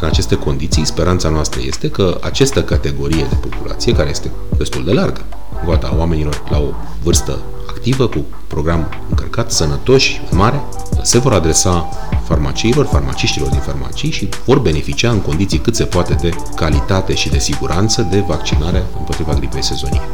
În 0.00 0.08
aceste 0.08 0.34
condiții, 0.34 0.86
speranța 0.86 1.28
noastră 1.28 1.60
este 1.66 1.90
că 1.90 2.18
această 2.22 2.62
categorie 2.62 3.26
de 3.28 3.34
populație, 3.48 3.92
care 3.92 4.10
este 4.10 4.30
destul 4.58 4.84
de 4.84 4.92
largă, 4.92 5.24
gata, 5.66 5.94
oamenilor 5.98 6.42
la 6.50 6.58
o 6.58 6.72
vârstă 7.02 7.38
activă, 7.86 8.08
cu 8.08 8.24
program 8.46 8.88
încărcat, 9.08 9.50
sănătoși, 9.50 10.20
mare, 10.30 10.62
se 11.02 11.18
vor 11.18 11.32
adresa 11.32 11.88
farmaciilor, 12.24 12.86
farmaciștilor 12.86 13.48
din 13.48 13.60
farmacii 13.60 14.10
și 14.10 14.28
vor 14.44 14.58
beneficia 14.58 15.10
în 15.10 15.20
condiții 15.20 15.58
cât 15.58 15.76
se 15.76 15.84
poate 15.84 16.14
de 16.14 16.30
calitate 16.54 17.14
și 17.14 17.28
de 17.28 17.38
siguranță 17.38 18.02
de 18.10 18.20
vaccinare 18.20 18.82
împotriva 18.98 19.34
gripei 19.34 19.62
sezoniere. 19.62 20.08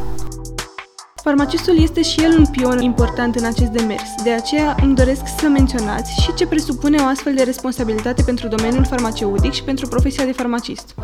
Farmacistul 1.22 1.82
este 1.82 2.02
și 2.02 2.20
el 2.20 2.38
un 2.38 2.46
pion 2.46 2.80
important 2.80 3.34
în 3.34 3.44
acest 3.44 3.70
demers, 3.70 4.10
de 4.24 4.30
aceea 4.30 4.76
îmi 4.82 4.94
doresc 4.94 5.22
să 5.38 5.48
menționați 5.48 6.22
și 6.22 6.34
ce 6.34 6.46
presupune 6.46 6.96
o 7.00 7.06
astfel 7.06 7.34
de 7.34 7.42
responsabilitate 7.42 8.22
pentru 8.22 8.48
domeniul 8.48 8.84
farmaceutic 8.84 9.52
și 9.52 9.62
pentru 9.62 9.88
profesia 9.88 10.24
de 10.24 10.32
farmacist. 10.32 10.94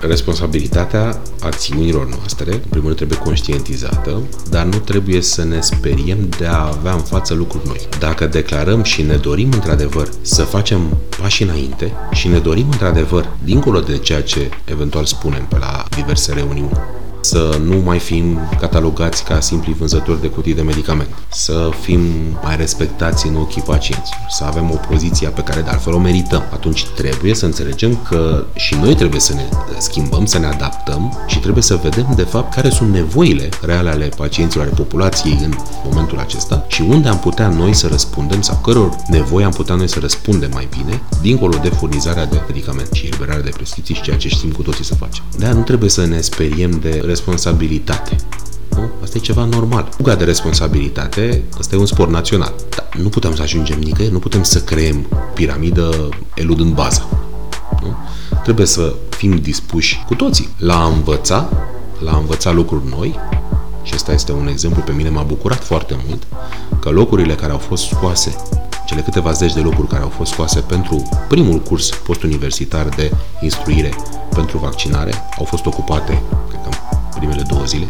Responsabilitatea 0.00 1.22
acțiunilor 1.40 2.08
noastre, 2.08 2.52
în 2.52 2.58
primul 2.58 2.84
rând, 2.84 2.96
trebuie 2.96 3.18
conștientizată, 3.18 4.22
dar 4.50 4.64
nu 4.64 4.78
trebuie 4.78 5.20
să 5.20 5.44
ne 5.44 5.60
speriem 5.60 6.28
de 6.38 6.46
a 6.46 6.66
avea 6.66 6.92
în 6.92 7.00
față 7.00 7.34
lucruri 7.34 7.66
noi. 7.66 7.88
Dacă 7.98 8.26
declarăm 8.26 8.82
și 8.82 9.02
ne 9.02 9.16
dorim 9.16 9.52
într-adevăr 9.52 10.08
să 10.22 10.42
facem 10.42 10.96
pași 11.20 11.42
înainte 11.42 11.92
și 12.12 12.28
ne 12.28 12.38
dorim 12.38 12.66
într-adevăr, 12.70 13.28
dincolo 13.44 13.80
de 13.80 13.98
ceea 13.98 14.22
ce 14.22 14.48
eventual 14.64 15.04
spunem 15.04 15.46
pe 15.48 15.58
la 15.58 15.84
diverse 15.96 16.32
reuniuni, 16.32 16.78
să 17.26 17.58
nu 17.64 17.76
mai 17.84 17.98
fim 17.98 18.38
catalogați 18.60 19.24
ca 19.24 19.40
simpli 19.40 19.76
vânzători 19.78 20.20
de 20.20 20.26
cutii 20.26 20.54
de 20.54 20.62
medicamente, 20.62 21.14
să 21.28 21.70
fim 21.80 22.00
mai 22.42 22.56
respectați 22.56 23.26
în 23.26 23.36
ochii 23.36 23.62
pacienților, 23.62 24.26
să 24.28 24.44
avem 24.44 24.70
o 24.70 24.74
poziție 24.88 25.28
pe 25.28 25.40
care 25.40 25.60
de 25.60 25.70
altfel 25.70 25.92
o 25.92 25.98
merităm. 25.98 26.42
Atunci 26.52 26.86
trebuie 26.86 27.34
să 27.34 27.44
înțelegem 27.44 27.98
că 28.08 28.44
și 28.54 28.74
noi 28.74 28.94
trebuie 28.94 29.20
să 29.20 29.32
ne 29.34 29.48
schimbăm, 29.78 30.26
să 30.26 30.38
ne 30.38 30.46
adaptăm 30.46 31.18
și 31.26 31.38
trebuie 31.38 31.62
să 31.62 31.80
vedem 31.82 32.12
de 32.16 32.22
fapt 32.22 32.54
care 32.54 32.70
sunt 32.70 32.92
nevoile 32.92 33.48
reale 33.62 33.90
ale 33.90 34.08
pacienților, 34.16 34.64
ale 34.66 34.74
populației 34.74 35.38
în 35.42 35.54
momentul 35.84 36.18
acesta 36.18 36.64
și 36.68 36.82
unde 36.82 37.08
am 37.08 37.18
putea 37.18 37.48
noi 37.48 37.74
să 37.74 37.86
răspundem 37.86 38.40
sau 38.40 38.56
căror 38.56 38.96
nevoi 39.08 39.44
am 39.44 39.52
putea 39.52 39.74
noi 39.74 39.88
să 39.88 39.98
răspundem 39.98 40.50
mai 40.52 40.68
bine, 40.70 41.02
dincolo 41.22 41.58
de 41.62 41.68
furnizarea 41.68 42.26
de 42.26 42.40
medicamente 42.46 42.94
și 42.94 43.06
eliberarea 43.06 43.42
de 43.42 43.50
prescripții 43.54 43.94
și 43.94 44.02
ceea 44.02 44.16
ce 44.16 44.28
știm 44.28 44.50
cu 44.50 44.62
toții 44.62 44.84
să 44.84 44.94
facem. 44.94 45.24
De 45.38 45.50
nu 45.54 45.62
trebuie 45.62 45.90
să 45.90 46.06
ne 46.06 46.20
speriem 46.20 46.70
de 46.70 47.00
responsabilitate. 47.16 48.16
Nu? 48.70 48.90
Asta 49.02 49.18
e 49.18 49.20
ceva 49.20 49.44
normal. 49.44 49.88
Fuga 49.96 50.14
de 50.14 50.24
responsabilitate, 50.24 51.42
asta 51.58 51.74
e 51.74 51.78
un 51.78 51.86
sport 51.86 52.10
național. 52.10 52.54
Dar 52.76 52.88
nu 53.02 53.08
putem 53.08 53.34
să 53.34 53.42
ajungem 53.42 53.78
nicăieri, 53.78 54.12
nu 54.12 54.18
putem 54.18 54.42
să 54.42 54.60
creăm 54.60 55.06
piramidă 55.34 56.08
eludând 56.34 56.74
baza. 56.74 57.06
Nu? 57.82 57.96
Trebuie 58.42 58.66
să 58.66 58.94
fim 59.08 59.36
dispuși 59.36 60.04
cu 60.06 60.14
toții 60.14 60.48
la 60.58 60.82
a 60.82 60.86
învăța, 60.86 61.48
la 62.04 62.12
a 62.12 62.16
învăța 62.16 62.52
lucruri 62.52 62.88
noi 62.88 63.18
și 63.82 63.92
ăsta 63.94 64.12
este 64.12 64.32
un 64.32 64.48
exemplu 64.48 64.82
pe 64.82 64.92
mine 64.92 65.08
m-a 65.08 65.22
bucurat 65.22 65.64
foarte 65.64 65.96
mult 66.06 66.22
că 66.80 66.90
locurile 66.90 67.34
care 67.34 67.52
au 67.52 67.58
fost 67.58 67.86
scoase 67.86 68.36
cele 68.86 69.00
câteva 69.00 69.32
zeci 69.32 69.52
de 69.52 69.60
locuri 69.60 69.88
care 69.88 70.02
au 70.02 70.08
fost 70.08 70.32
scoase 70.32 70.60
pentru 70.60 71.08
primul 71.28 71.58
curs 71.58 71.88
postuniversitar 71.90 72.88
de 72.88 73.12
instruire 73.40 73.94
pentru 74.34 74.58
vaccinare 74.58 75.12
au 75.38 75.44
fost 75.44 75.66
ocupate, 75.66 76.22
cred 76.48 76.60
că 76.62 76.65
primele 77.18 77.42
două 77.48 77.64
zile. 77.64 77.88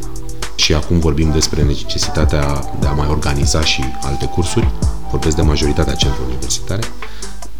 Și 0.54 0.74
acum 0.74 0.98
vorbim 0.98 1.30
despre 1.30 1.62
necesitatea 1.62 2.70
de 2.80 2.86
a 2.86 2.92
mai 2.92 3.06
organiza 3.08 3.60
și 3.60 3.84
alte 4.02 4.26
cursuri, 4.26 4.68
vorbesc 5.10 5.36
de 5.36 5.42
majoritatea 5.42 5.94
centrelor 5.94 6.28
universitare, 6.28 6.82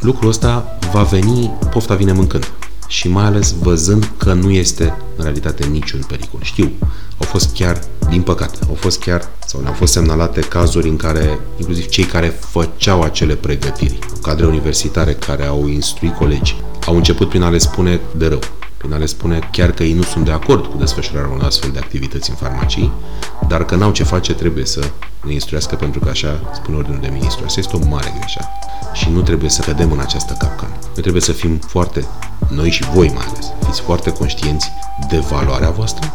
lucrul 0.00 0.28
ăsta 0.28 0.78
va 0.92 1.02
veni, 1.02 1.50
pofta 1.70 1.94
vine 1.94 2.12
mâncând. 2.12 2.52
Și 2.88 3.08
mai 3.08 3.24
ales 3.24 3.54
văzând 3.62 4.12
că 4.16 4.32
nu 4.32 4.50
este 4.50 4.94
în 5.16 5.24
realitate 5.24 5.64
niciun 5.64 6.00
pericol. 6.08 6.40
Știu, 6.42 6.72
au 7.18 7.26
fost 7.26 7.54
chiar, 7.54 7.80
din 8.08 8.22
păcate, 8.22 8.58
au 8.68 8.74
fost 8.74 9.00
chiar 9.00 9.28
sau 9.46 9.60
ne-au 9.60 9.72
fost 9.72 9.92
semnalate 9.92 10.40
cazuri 10.40 10.88
în 10.88 10.96
care, 10.96 11.38
inclusiv 11.58 11.86
cei 11.86 12.04
care 12.04 12.26
făceau 12.26 13.02
acele 13.02 13.34
pregătiri, 13.34 13.98
cadre 14.22 14.46
universitare 14.46 15.14
care 15.14 15.44
au 15.44 15.66
instruit 15.68 16.14
colegi, 16.14 16.56
au 16.86 16.96
început 16.96 17.28
prin 17.28 17.42
a 17.42 17.48
le 17.48 17.58
spune 17.58 18.00
de 18.16 18.26
rău 18.26 18.40
prin 18.86 18.98
a 18.98 19.00
le 19.00 19.06
spune 19.06 19.48
chiar 19.52 19.70
că 19.70 19.82
ei 19.82 19.92
nu 19.92 20.02
sunt 20.02 20.24
de 20.24 20.30
acord 20.30 20.66
cu 20.66 20.76
desfășurarea 20.76 21.30
unor 21.30 21.44
astfel 21.44 21.70
de 21.70 21.78
activități 21.78 22.30
în 22.30 22.36
farmacii, 22.36 22.92
dar 23.48 23.64
că 23.64 23.74
n-au 23.74 23.92
ce 23.92 24.04
face, 24.04 24.34
trebuie 24.34 24.64
să 24.64 24.80
ne 25.24 25.32
instruiască 25.32 25.74
pentru 25.74 26.00
că 26.00 26.08
așa 26.08 26.40
spune 26.54 26.76
ordinul 26.76 27.00
de 27.00 27.08
ministru. 27.12 27.44
Asta 27.44 27.60
este 27.60 27.76
o 27.76 27.88
mare 27.88 28.14
greșeală 28.18 28.48
și 28.94 29.10
nu 29.10 29.20
trebuie 29.22 29.50
să 29.50 29.62
cădem 29.62 29.92
în 29.92 29.98
această 29.98 30.34
capcană. 30.38 30.72
Noi 30.82 31.02
trebuie 31.02 31.22
să 31.22 31.32
fim 31.32 31.56
foarte, 31.56 32.06
noi 32.48 32.70
și 32.70 32.82
voi 32.94 33.12
mai 33.14 33.24
ales, 33.28 33.46
fiți 33.66 33.80
foarte 33.80 34.12
conștienți 34.12 34.70
de 35.08 35.18
valoarea 35.18 35.70
voastră, 35.70 36.12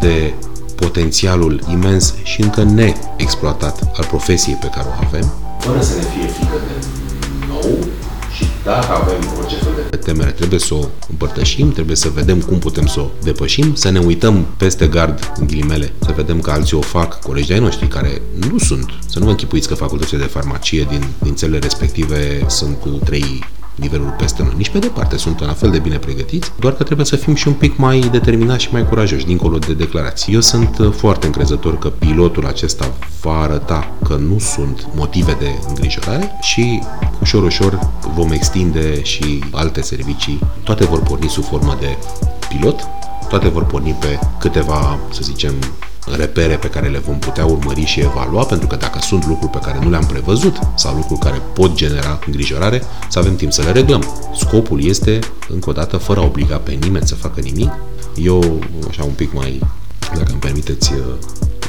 de 0.00 0.34
potențialul 0.74 1.62
imens 1.70 2.14
și 2.22 2.40
încă 2.40 2.62
neexploatat 2.62 3.82
al 3.96 4.04
profesiei 4.04 4.54
pe 4.54 4.66
care 4.66 4.86
o 4.88 5.04
avem, 5.06 5.32
fără 5.58 5.80
să 5.80 5.94
ne 5.96 6.02
fie 6.02 6.26
frică 6.26 6.58
de 6.66 6.72
nou 6.72 6.80
și 6.80 6.95
dacă 8.66 8.92
avem 9.02 9.20
orice 9.38 9.56
fel 9.56 9.72
de 9.90 9.96
temere, 9.96 10.30
trebuie 10.30 10.58
să 10.58 10.74
o 10.74 10.84
împărtășim, 11.10 11.72
trebuie 11.72 11.96
să 11.96 12.08
vedem 12.08 12.40
cum 12.40 12.58
putem 12.58 12.86
să 12.86 13.00
o 13.00 13.08
depășim, 13.22 13.74
să 13.74 13.90
ne 13.90 13.98
uităm 13.98 14.46
peste 14.56 14.86
gard, 14.86 15.32
în 15.38 15.46
ghilimele, 15.46 15.92
să 15.98 16.12
vedem 16.16 16.40
că 16.40 16.50
alții 16.50 16.76
o 16.76 16.80
fac, 16.80 17.20
colegi 17.20 17.52
ai 17.52 17.58
noștri 17.58 17.88
care 17.88 18.22
nu 18.50 18.58
sunt, 18.58 18.90
să 19.08 19.18
nu 19.18 19.24
vă 19.24 19.30
închipuiți 19.30 19.68
că 19.68 19.74
facultățile 19.74 20.18
de 20.18 20.24
farmacie 20.24 20.86
din, 20.90 21.06
din 21.22 21.34
țările 21.34 21.58
respective 21.58 22.44
sunt 22.48 22.80
cu 22.80 22.88
trei 22.88 23.44
nivelul 23.76 24.14
peste 24.18 24.42
noi. 24.42 24.52
Nici 24.56 24.68
pe 24.68 24.78
departe 24.78 25.16
sunt 25.16 25.40
la 25.40 25.52
fel 25.52 25.70
de 25.70 25.78
bine 25.78 25.96
pregătiți, 25.96 26.52
doar 26.58 26.72
că 26.72 26.82
trebuie 26.82 27.06
să 27.06 27.16
fim 27.16 27.34
și 27.34 27.48
un 27.48 27.54
pic 27.54 27.76
mai 27.76 28.08
determinați 28.10 28.62
și 28.62 28.72
mai 28.72 28.88
curajoși, 28.88 29.26
dincolo 29.26 29.58
de 29.58 29.72
declarații. 29.72 30.34
Eu 30.34 30.40
sunt 30.40 30.78
uh, 30.78 30.92
foarte 30.92 31.26
încrezător 31.26 31.78
că 31.78 31.88
pilotul 31.88 32.46
acesta 32.46 32.92
va 33.20 33.40
arăta 33.40 33.90
că 34.04 34.14
nu 34.14 34.38
sunt 34.38 34.88
motive 34.94 35.36
de 35.38 35.50
îngrijorare 35.68 36.38
și 36.40 36.82
ușor, 37.20 37.42
ușor 37.42 37.90
vom 38.14 38.30
extinde 38.30 39.02
și 39.02 39.44
alte 39.52 39.82
servicii. 39.82 40.40
Toate 40.62 40.84
vor 40.84 41.00
porni 41.00 41.28
sub 41.28 41.44
formă 41.44 41.76
de 41.80 41.96
pilot, 42.48 42.80
toate 43.28 43.48
vor 43.48 43.64
porni 43.64 43.96
pe 44.00 44.18
câteva, 44.38 44.98
să 45.10 45.20
zicem, 45.22 45.54
repere 46.14 46.56
pe 46.56 46.70
care 46.70 46.88
le 46.88 46.98
vom 46.98 47.18
putea 47.18 47.44
urmări 47.44 47.84
și 47.84 48.00
evalua, 48.00 48.44
pentru 48.44 48.66
că 48.66 48.76
dacă 48.76 48.98
sunt 49.00 49.26
lucruri 49.26 49.52
pe 49.52 49.58
care 49.58 49.78
nu 49.82 49.90
le-am 49.90 50.06
prevăzut 50.06 50.58
sau 50.74 50.94
lucruri 50.94 51.20
care 51.20 51.42
pot 51.54 51.74
genera 51.74 52.18
îngrijorare, 52.26 52.82
să 53.08 53.18
avem 53.18 53.36
timp 53.36 53.52
să 53.52 53.62
le 53.62 53.72
reglăm. 53.72 54.04
Scopul 54.34 54.84
este, 54.84 55.18
încă 55.48 55.70
o 55.70 55.72
dată, 55.72 55.96
fără 55.96 56.20
a 56.20 56.24
obliga 56.24 56.56
pe 56.56 56.72
nimeni 56.72 57.06
să 57.06 57.14
facă 57.14 57.40
nimic. 57.40 57.72
Eu, 58.14 58.60
așa 58.88 59.04
un 59.04 59.12
pic 59.12 59.32
mai, 59.32 59.60
dacă 60.14 60.30
îmi 60.30 60.40
permiteți 60.40 60.92
uh, 60.92 60.98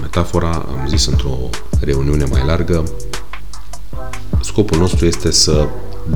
metafora, 0.01 0.49
am 0.49 0.87
zis 0.87 1.05
într-o 1.05 1.37
reuniune 1.79 2.25
mai 2.31 2.43
largă, 2.45 2.83
scopul 4.41 4.77
nostru 4.77 5.05
este 5.05 5.31
să 5.31 5.67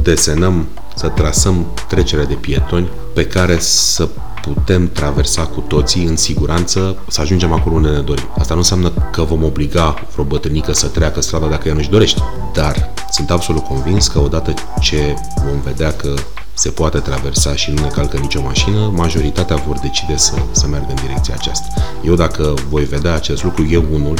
desenăm, 0.01 0.67
să 0.95 1.07
trasăm 1.07 1.65
trecerea 1.88 2.25
de 2.25 2.34
pietoni 2.34 2.89
pe 3.13 3.25
care 3.25 3.60
să 3.60 4.10
putem 4.41 4.89
traversa 4.91 5.45
cu 5.45 5.60
toții 5.60 6.06
în 6.06 6.15
siguranță 6.15 6.97
să 7.08 7.21
ajungem 7.21 7.51
acolo 7.51 7.75
unde 7.75 7.89
ne 7.89 7.99
dorim. 7.99 8.30
Asta 8.38 8.54
nu 8.54 8.60
înseamnă 8.60 8.91
că 9.12 9.23
vom 9.23 9.43
obliga 9.43 10.08
vreo 10.12 10.23
bătrânică 10.23 10.73
să 10.73 10.88
treacă 10.88 11.21
strada 11.21 11.45
dacă 11.47 11.67
ea 11.67 11.73
nu-și 11.73 11.89
dorește, 11.89 12.21
dar 12.54 12.93
sunt 13.12 13.32
absolut 13.32 13.63
convins 13.63 14.08
că 14.08 14.19
odată 14.19 14.54
ce 14.80 15.13
vom 15.45 15.62
vedea 15.63 15.91
că 15.93 16.13
se 16.54 16.69
poate 16.69 16.99
traversa 16.99 17.56
și 17.56 17.71
nu 17.71 17.82
ne 17.82 17.88
calcă 17.88 18.17
nicio 18.17 18.41
mașină, 18.41 18.91
majoritatea 18.95 19.56
vor 19.56 19.80
decide 19.80 20.17
să, 20.17 20.34
să 20.51 20.67
meargă 20.67 20.89
în 20.89 20.95
direcția 21.06 21.34
aceasta. 21.38 21.67
Eu 22.04 22.15
dacă 22.15 22.54
voi 22.69 22.84
vedea 22.84 23.13
acest 23.13 23.43
lucru, 23.43 23.67
eu 23.69 23.86
unul 23.93 24.17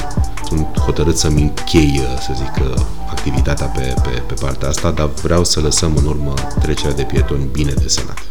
sunt 0.48 0.68
hotărât 0.86 1.18
să-mi 1.18 1.42
închei, 1.42 2.02
să 2.20 2.32
zic, 2.36 2.52
activitatea 3.10 3.66
pe, 3.66 3.94
pe, 4.04 4.10
pe 4.28 4.34
partea 4.34 4.68
asta, 4.68 4.92
dar 4.92 5.10
vreau 5.22 5.44
să 5.44 5.60
lăsăm 5.60 5.96
în 5.96 6.06
urmă 6.06 6.34
trecerea 6.62 6.96
de 6.96 7.04
pietoni 7.04 7.48
bine 7.52 7.74
desenată. 7.74 8.22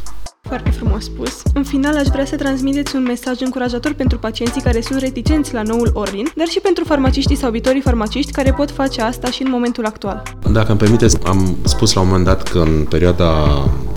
Foarte 0.50 0.70
frumos 0.70 1.04
spus. 1.04 1.42
În 1.54 1.64
final, 1.64 1.96
aș 1.96 2.06
vrea 2.06 2.24
să 2.24 2.36
transmiteți 2.36 2.96
un 2.96 3.02
mesaj 3.02 3.40
încurajator 3.40 3.92
pentru 3.92 4.18
pacienții 4.18 4.60
care 4.60 4.80
sunt 4.80 5.00
reticenți 5.00 5.54
la 5.54 5.62
noul 5.62 5.90
Orlin, 5.94 6.26
dar 6.36 6.46
și 6.46 6.60
pentru 6.60 6.84
farmaciștii 6.84 7.36
sau 7.36 7.50
viitorii 7.50 7.80
farmaciști 7.80 8.32
care 8.32 8.52
pot 8.52 8.70
face 8.70 9.02
asta 9.02 9.30
și 9.30 9.42
în 9.42 9.50
momentul 9.50 9.86
actual. 9.86 10.22
Dacă 10.52 10.70
îmi 10.70 10.78
permiteți, 10.78 11.18
am 11.24 11.56
spus 11.62 11.92
la 11.92 12.00
un 12.00 12.06
moment 12.06 12.24
dat 12.24 12.48
că 12.48 12.58
în 12.58 12.86
perioada 12.88 13.32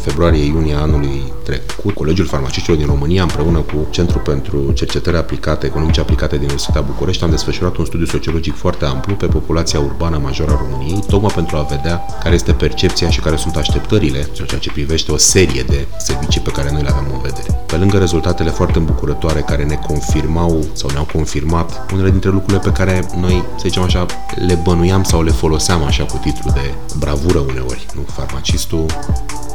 februarie-iunie 0.01 0.75
anului 0.75 1.21
trecut, 1.43 1.93
Colegiul 1.93 2.27
Farmaciștilor 2.27 2.77
din 2.77 2.87
România, 2.87 3.21
împreună 3.21 3.59
cu 3.59 3.87
Centrul 3.89 4.21
pentru 4.21 4.71
Cercetări 4.71 5.17
Aplicate, 5.17 5.65
Economice 5.65 5.99
Aplicate 5.99 6.35
din 6.35 6.43
Universitatea 6.43 6.81
București, 6.81 7.23
am 7.23 7.29
desfășurat 7.29 7.75
un 7.75 7.85
studiu 7.85 8.05
sociologic 8.05 8.55
foarte 8.55 8.85
amplu 8.85 9.15
pe 9.15 9.25
populația 9.25 9.79
urbană 9.79 10.17
majoră 10.23 10.51
a 10.51 10.61
României, 10.67 11.03
tocmai 11.07 11.31
pentru 11.35 11.55
a 11.57 11.61
vedea 11.61 12.05
care 12.23 12.35
este 12.35 12.51
percepția 12.51 13.09
și 13.09 13.19
care 13.19 13.35
sunt 13.35 13.55
așteptările, 13.55 14.27
ceea 14.33 14.59
ce 14.59 14.71
privește 14.71 15.11
o 15.11 15.17
serie 15.17 15.63
de 15.67 15.87
servicii 15.97 16.41
pe 16.41 16.51
care 16.51 16.71
noi 16.71 16.81
le 16.81 16.89
avem 16.89 17.07
în 17.13 17.21
vedere. 17.21 17.63
Pe 17.65 17.75
lângă 17.75 17.97
rezultatele 17.97 18.49
foarte 18.49 18.77
îmbucurătoare 18.77 19.39
care 19.39 19.63
ne 19.63 19.79
confirmau 19.87 20.65
sau 20.73 20.89
ne-au 20.89 21.07
confirmat 21.13 21.91
unele 21.93 22.09
dintre 22.09 22.29
lucrurile 22.29 22.59
pe 22.59 22.71
care 22.71 23.07
noi, 23.19 23.43
să 23.55 23.63
zicem 23.67 23.81
așa, 23.81 24.05
le 24.47 24.59
bănuiam 24.63 25.03
sau 25.03 25.23
le 25.23 25.31
foloseam 25.31 25.83
așa 25.83 26.03
cu 26.03 26.17
titlu 26.17 26.51
de 26.53 26.73
bravură 26.97 27.39
uneori. 27.39 27.85
Nu? 27.95 28.01
Farmacistul 28.01 28.85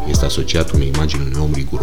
este 0.09 0.25
asociat 0.25 0.71
unei 0.71 0.91
imagini 0.95 1.23
unui 1.27 1.41
om 1.41 1.51
riguros. 1.55 1.78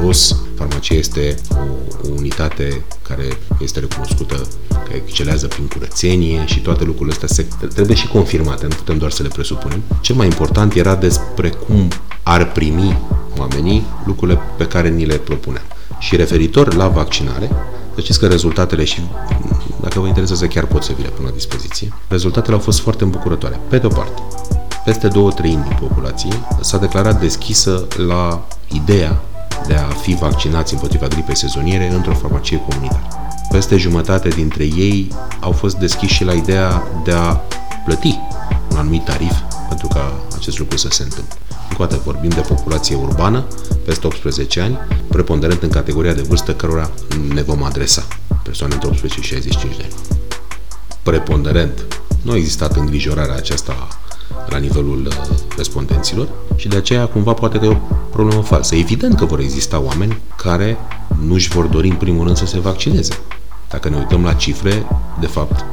Farmacia 0.56 0.96
este 0.96 1.36
o, 1.52 2.08
o 2.08 2.14
unitate 2.18 2.84
care 3.02 3.38
este 3.60 3.80
recunoscută 3.80 4.36
că 4.68 4.92
excelează 4.96 5.48
prin 5.48 5.68
curățenie 5.68 6.46
și 6.46 6.60
toate 6.60 6.84
lucrurile 6.84 7.12
astea 7.22 7.28
se, 7.28 7.68
trebuie 7.74 7.96
și 7.96 8.08
confirmate, 8.08 8.66
nu 8.68 8.76
putem 8.76 8.98
doar 8.98 9.12
să 9.12 9.24
le 9.24 9.28
presupunem. 9.28 9.82
Cel 10.02 10.16
mai 10.16 10.26
important 10.26 10.74
era 10.74 10.96
despre 10.96 11.50
cum 11.50 11.88
ar 12.24 12.52
primi 12.52 12.98
oamenii 13.38 13.86
lucrurile 14.06 14.40
pe 14.58 14.66
care 14.66 14.90
ni 14.90 15.06
le 15.06 15.16
propuneam. 15.16 15.66
Și 16.00 16.16
referitor 16.16 16.74
la 16.74 16.88
vaccinare, 16.88 17.52
să 17.96 18.02
știți 18.02 18.20
că 18.20 18.28
rezultatele 18.28 18.84
și 18.84 19.02
dacă 19.82 20.00
vă 20.00 20.08
interesează 20.08 20.46
chiar 20.46 20.66
pot 20.66 20.84
să 20.84 20.92
vi 20.96 21.02
le 21.02 21.08
pun 21.08 21.26
la 21.26 21.32
dispoziție. 21.32 21.94
Rezultatele 22.08 22.56
au 22.56 22.62
fost 22.62 22.80
foarte 22.80 23.04
îmbucurătoare. 23.04 23.60
Pe 23.70 23.78
de 23.78 23.86
o 23.86 23.90
parte, 23.90 24.22
peste 24.86 25.08
două 25.08 25.32
treimi 25.32 25.64
din 25.64 25.78
populație 25.80 26.30
s-a 26.62 26.78
declarat 26.78 27.20
deschisă 27.20 27.88
la 28.08 28.48
ideea 28.72 29.22
de 29.68 29.74
a 29.74 29.88
fi 29.88 30.16
vaccinați 30.16 30.74
împotriva 30.74 31.08
gripei 31.08 31.36
sezoniere 31.36 31.94
într-o 31.94 32.14
farmacie 32.14 32.58
comunitară. 32.68 33.08
Peste 33.50 33.78
jumătate 33.78 34.28
dintre 34.28 34.64
ei 34.64 35.12
au 35.40 35.52
fost 35.52 35.76
deschiși 35.76 36.14
și 36.14 36.24
la 36.24 36.34
ideea 36.34 36.84
de 37.04 37.12
a 37.12 37.40
plăti 37.86 38.20
un 38.72 38.78
anumit 38.78 39.04
tarif 39.04 39.34
pentru 39.68 39.88
ca 39.88 40.14
acest 40.36 40.60
lucru 40.60 40.78
să 40.78 40.88
se 40.90 41.04
întâmple. 41.04 41.38
Încă 41.70 41.82
o 41.82 41.86
dată 41.86 42.02
vorbim 42.06 42.30
de 42.30 42.42
populație 42.42 42.96
urbană, 42.96 43.46
peste 43.86 44.08
18 44.08 44.62
ani, 44.62 44.78
preponderent 45.08 45.62
în 45.62 45.70
categoria 45.70 46.14
de 46.14 46.22
vârstă 46.22 46.54
cărora 46.54 46.90
ne 47.34 47.42
vom 47.42 47.64
adresa, 47.64 48.08
persoane 48.44 48.74
între 48.74 48.90
18 48.90 49.22
și 49.22 49.28
65 49.28 49.78
de 49.78 49.84
ani. 49.84 50.20
Preponderent, 51.04 51.86
nu 52.22 52.32
a 52.32 52.36
existat 52.36 52.76
îngrijorarea 52.76 53.36
aceasta 53.36 53.88
la 54.50 54.58
nivelul 54.58 55.06
uh, 55.06 55.38
respondenților 55.58 56.28
și 56.56 56.68
de 56.68 56.76
aceea 56.76 57.06
cumva 57.06 57.34
poate 57.34 57.60
că 57.60 57.66
e 57.66 57.70
o 57.70 57.96
problemă 58.12 58.42
falsă. 58.42 58.76
Evident 58.76 59.18
că 59.18 59.26
vor 59.26 59.40
exista 59.40 59.82
oameni 59.82 60.18
care 60.38 60.78
nu 61.22 61.34
își 61.34 61.50
vor 61.50 61.66
dori 61.66 61.88
în 61.88 61.96
primul 61.96 62.24
rând 62.24 62.38
să 62.38 62.46
se 62.46 62.60
vaccineze. 62.60 63.18
Dacă 63.70 63.90
ne 63.90 63.98
uităm 63.98 64.24
la 64.24 64.34
cifre, 64.34 64.88
de 65.20 65.28
fapt, 65.28 65.66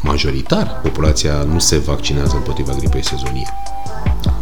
majoritar 0.00 0.80
populația 0.82 1.32
nu 1.42 1.58
se 1.58 1.78
vaccinează 1.78 2.36
împotriva 2.36 2.72
gripei 2.78 3.04
sezoniere. 3.04 3.52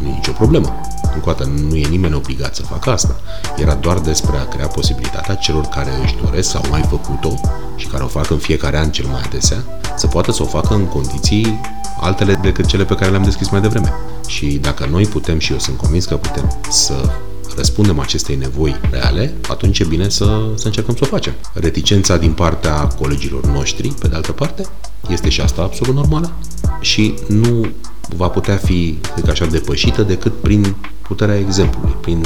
Nu 0.02 0.08
e 0.08 0.12
nicio 0.12 0.32
problemă. 0.32 0.80
Încă 1.18 1.30
o 1.30 1.32
dată, 1.32 1.50
nu 1.68 1.76
e 1.76 1.86
nimeni 1.86 2.14
obligat 2.14 2.54
să 2.54 2.62
facă 2.62 2.90
asta. 2.90 3.20
Era 3.56 3.74
doar 3.74 3.98
despre 3.98 4.36
a 4.36 4.48
crea 4.48 4.66
posibilitatea 4.66 5.34
celor 5.34 5.64
care 5.64 5.90
își 6.02 6.16
doresc 6.24 6.50
sau 6.50 6.62
mai 6.70 6.82
făcut-o 6.88 7.34
și 7.76 7.86
care 7.86 8.02
o 8.02 8.06
fac 8.06 8.30
în 8.30 8.38
fiecare 8.38 8.78
an 8.78 8.90
cel 8.90 9.06
mai 9.06 9.20
adesea, 9.24 9.64
să 9.96 10.06
poată 10.06 10.32
să 10.32 10.42
o 10.42 10.46
facă 10.46 10.74
în 10.74 10.86
condiții 10.86 11.60
altele 12.00 12.38
decât 12.42 12.66
cele 12.66 12.84
pe 12.84 12.94
care 12.94 13.10
le-am 13.10 13.22
deschis 13.22 13.48
mai 13.48 13.60
devreme. 13.60 13.92
Și 14.26 14.46
dacă 14.46 14.86
noi 14.90 15.06
putem, 15.06 15.38
și 15.38 15.52
eu 15.52 15.58
sunt 15.58 15.76
convins 15.76 16.04
că 16.04 16.14
putem, 16.16 16.58
să 16.70 16.94
răspundem 17.56 17.98
acestei 17.98 18.36
nevoi 18.36 18.76
reale, 18.90 19.34
atunci 19.48 19.78
e 19.78 19.84
bine 19.84 20.08
să, 20.08 20.40
să 20.54 20.66
încercăm 20.66 20.94
să 20.94 21.00
o 21.04 21.06
facem. 21.06 21.32
Reticența 21.52 22.16
din 22.16 22.32
partea 22.32 22.72
colegilor 22.72 23.46
noștri, 23.46 23.88
pe 23.88 24.08
de 24.08 24.14
altă 24.14 24.32
parte, 24.32 24.62
este 25.08 25.28
și 25.28 25.40
asta 25.40 25.62
absolut 25.62 25.94
normală 25.94 26.32
și 26.80 27.14
nu 27.28 27.66
va 28.16 28.28
putea 28.28 28.56
fi, 28.56 28.98
cred 29.14 29.28
așa, 29.28 29.46
depășită 29.46 30.02
decât 30.02 30.40
prin 30.40 30.76
puterea 31.08 31.38
exemplului, 31.38 31.96
prin 32.00 32.24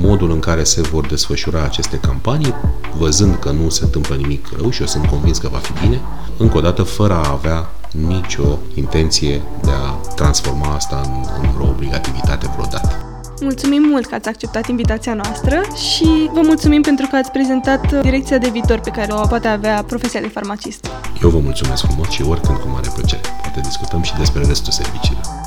modul 0.00 0.30
în 0.30 0.38
care 0.38 0.64
se 0.64 0.80
vor 0.80 1.06
desfășura 1.06 1.62
aceste 1.62 1.96
campanii, 1.96 2.54
văzând 2.98 3.34
că 3.38 3.50
nu 3.50 3.68
se 3.68 3.84
întâmplă 3.84 4.14
nimic 4.14 4.46
rău 4.60 4.70
și 4.70 4.80
eu 4.80 4.86
sunt 4.86 5.06
convins 5.06 5.38
că 5.38 5.48
va 5.52 5.58
fi 5.58 5.72
bine, 5.82 6.00
încă 6.36 6.56
o 6.56 6.60
dată 6.60 6.82
fără 6.82 7.14
a 7.14 7.30
avea 7.30 7.70
nicio 8.06 8.58
intenție 8.74 9.42
de 9.62 9.70
a 9.70 9.90
transforma 10.14 10.74
asta 10.74 11.00
în, 11.04 11.24
în 11.42 11.52
vreo 11.54 11.68
obligativitate 11.68 12.50
vreodată. 12.54 13.02
Mulțumim 13.40 13.82
mult 13.82 14.06
că 14.06 14.14
ați 14.14 14.28
acceptat 14.28 14.68
invitația 14.68 15.14
noastră 15.14 15.60
și 15.88 16.30
vă 16.32 16.40
mulțumim 16.42 16.82
pentru 16.82 17.06
că 17.10 17.16
ați 17.16 17.30
prezentat 17.30 18.00
direcția 18.02 18.38
de 18.38 18.48
viitor 18.48 18.78
pe 18.78 18.90
care 18.90 19.12
o 19.12 19.26
poate 19.26 19.48
avea 19.48 19.84
profesia 19.86 20.20
de 20.20 20.28
farmacist. 20.28 20.86
Eu 21.22 21.28
vă 21.30 21.38
mulțumesc 21.38 21.82
frumos 21.84 22.08
și 22.08 22.22
oricând 22.22 22.58
cu 22.58 22.68
mare 22.68 22.88
plăcere. 22.94 23.20
Poate 23.42 23.60
discutăm 23.60 24.02
și 24.02 24.14
despre 24.16 24.42
restul 24.42 24.72
serviciilor. 24.72 25.37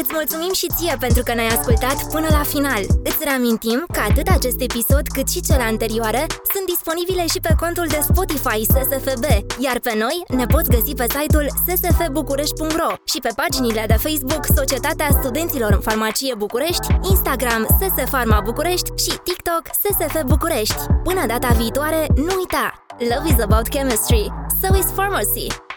Îți 0.00 0.10
mulțumim 0.12 0.52
și 0.52 0.66
ție 0.76 0.96
pentru 1.00 1.22
că 1.22 1.34
ne-ai 1.34 1.54
ascultat 1.56 1.98
până 2.14 2.26
la 2.30 2.42
final. 2.42 2.82
Îți 3.04 3.24
reamintim 3.28 3.84
că 3.92 4.00
atât 4.10 4.28
acest 4.28 4.60
episod 4.60 5.04
cât 5.16 5.28
și 5.28 5.40
cele 5.48 5.62
anterioare 5.62 6.22
sunt 6.52 6.66
disponibile 6.72 7.26
și 7.26 7.40
pe 7.46 7.54
contul 7.62 7.86
de 7.94 8.00
Spotify 8.10 8.58
SSFB, 8.72 9.24
iar 9.66 9.78
pe 9.86 9.92
noi 10.04 10.16
ne 10.38 10.46
poți 10.46 10.70
găsi 10.70 10.92
pe 11.00 11.06
site-ul 11.16 11.46
ssfbucurești.ro 11.66 12.90
și 13.04 13.18
pe 13.24 13.32
paginile 13.40 13.84
de 13.86 13.98
Facebook 14.06 14.44
Societatea 14.54 15.08
Studenților 15.20 15.70
în 15.72 15.80
Farmacie 15.80 16.34
București, 16.34 16.86
Instagram 17.10 17.62
SS 17.78 17.96
Farma 18.10 18.40
București 18.44 18.88
și 19.04 19.12
TikTok 19.26 19.62
SSF 19.82 20.22
București. 20.26 20.80
Până 21.04 21.26
data 21.26 21.48
viitoare, 21.48 22.06
nu 22.16 22.32
uita! 22.40 22.66
Love 22.98 23.28
is 23.32 23.40
about 23.42 23.68
chemistry, 23.68 24.32
so 24.60 24.76
is 24.76 24.86
pharmacy. 24.86 25.73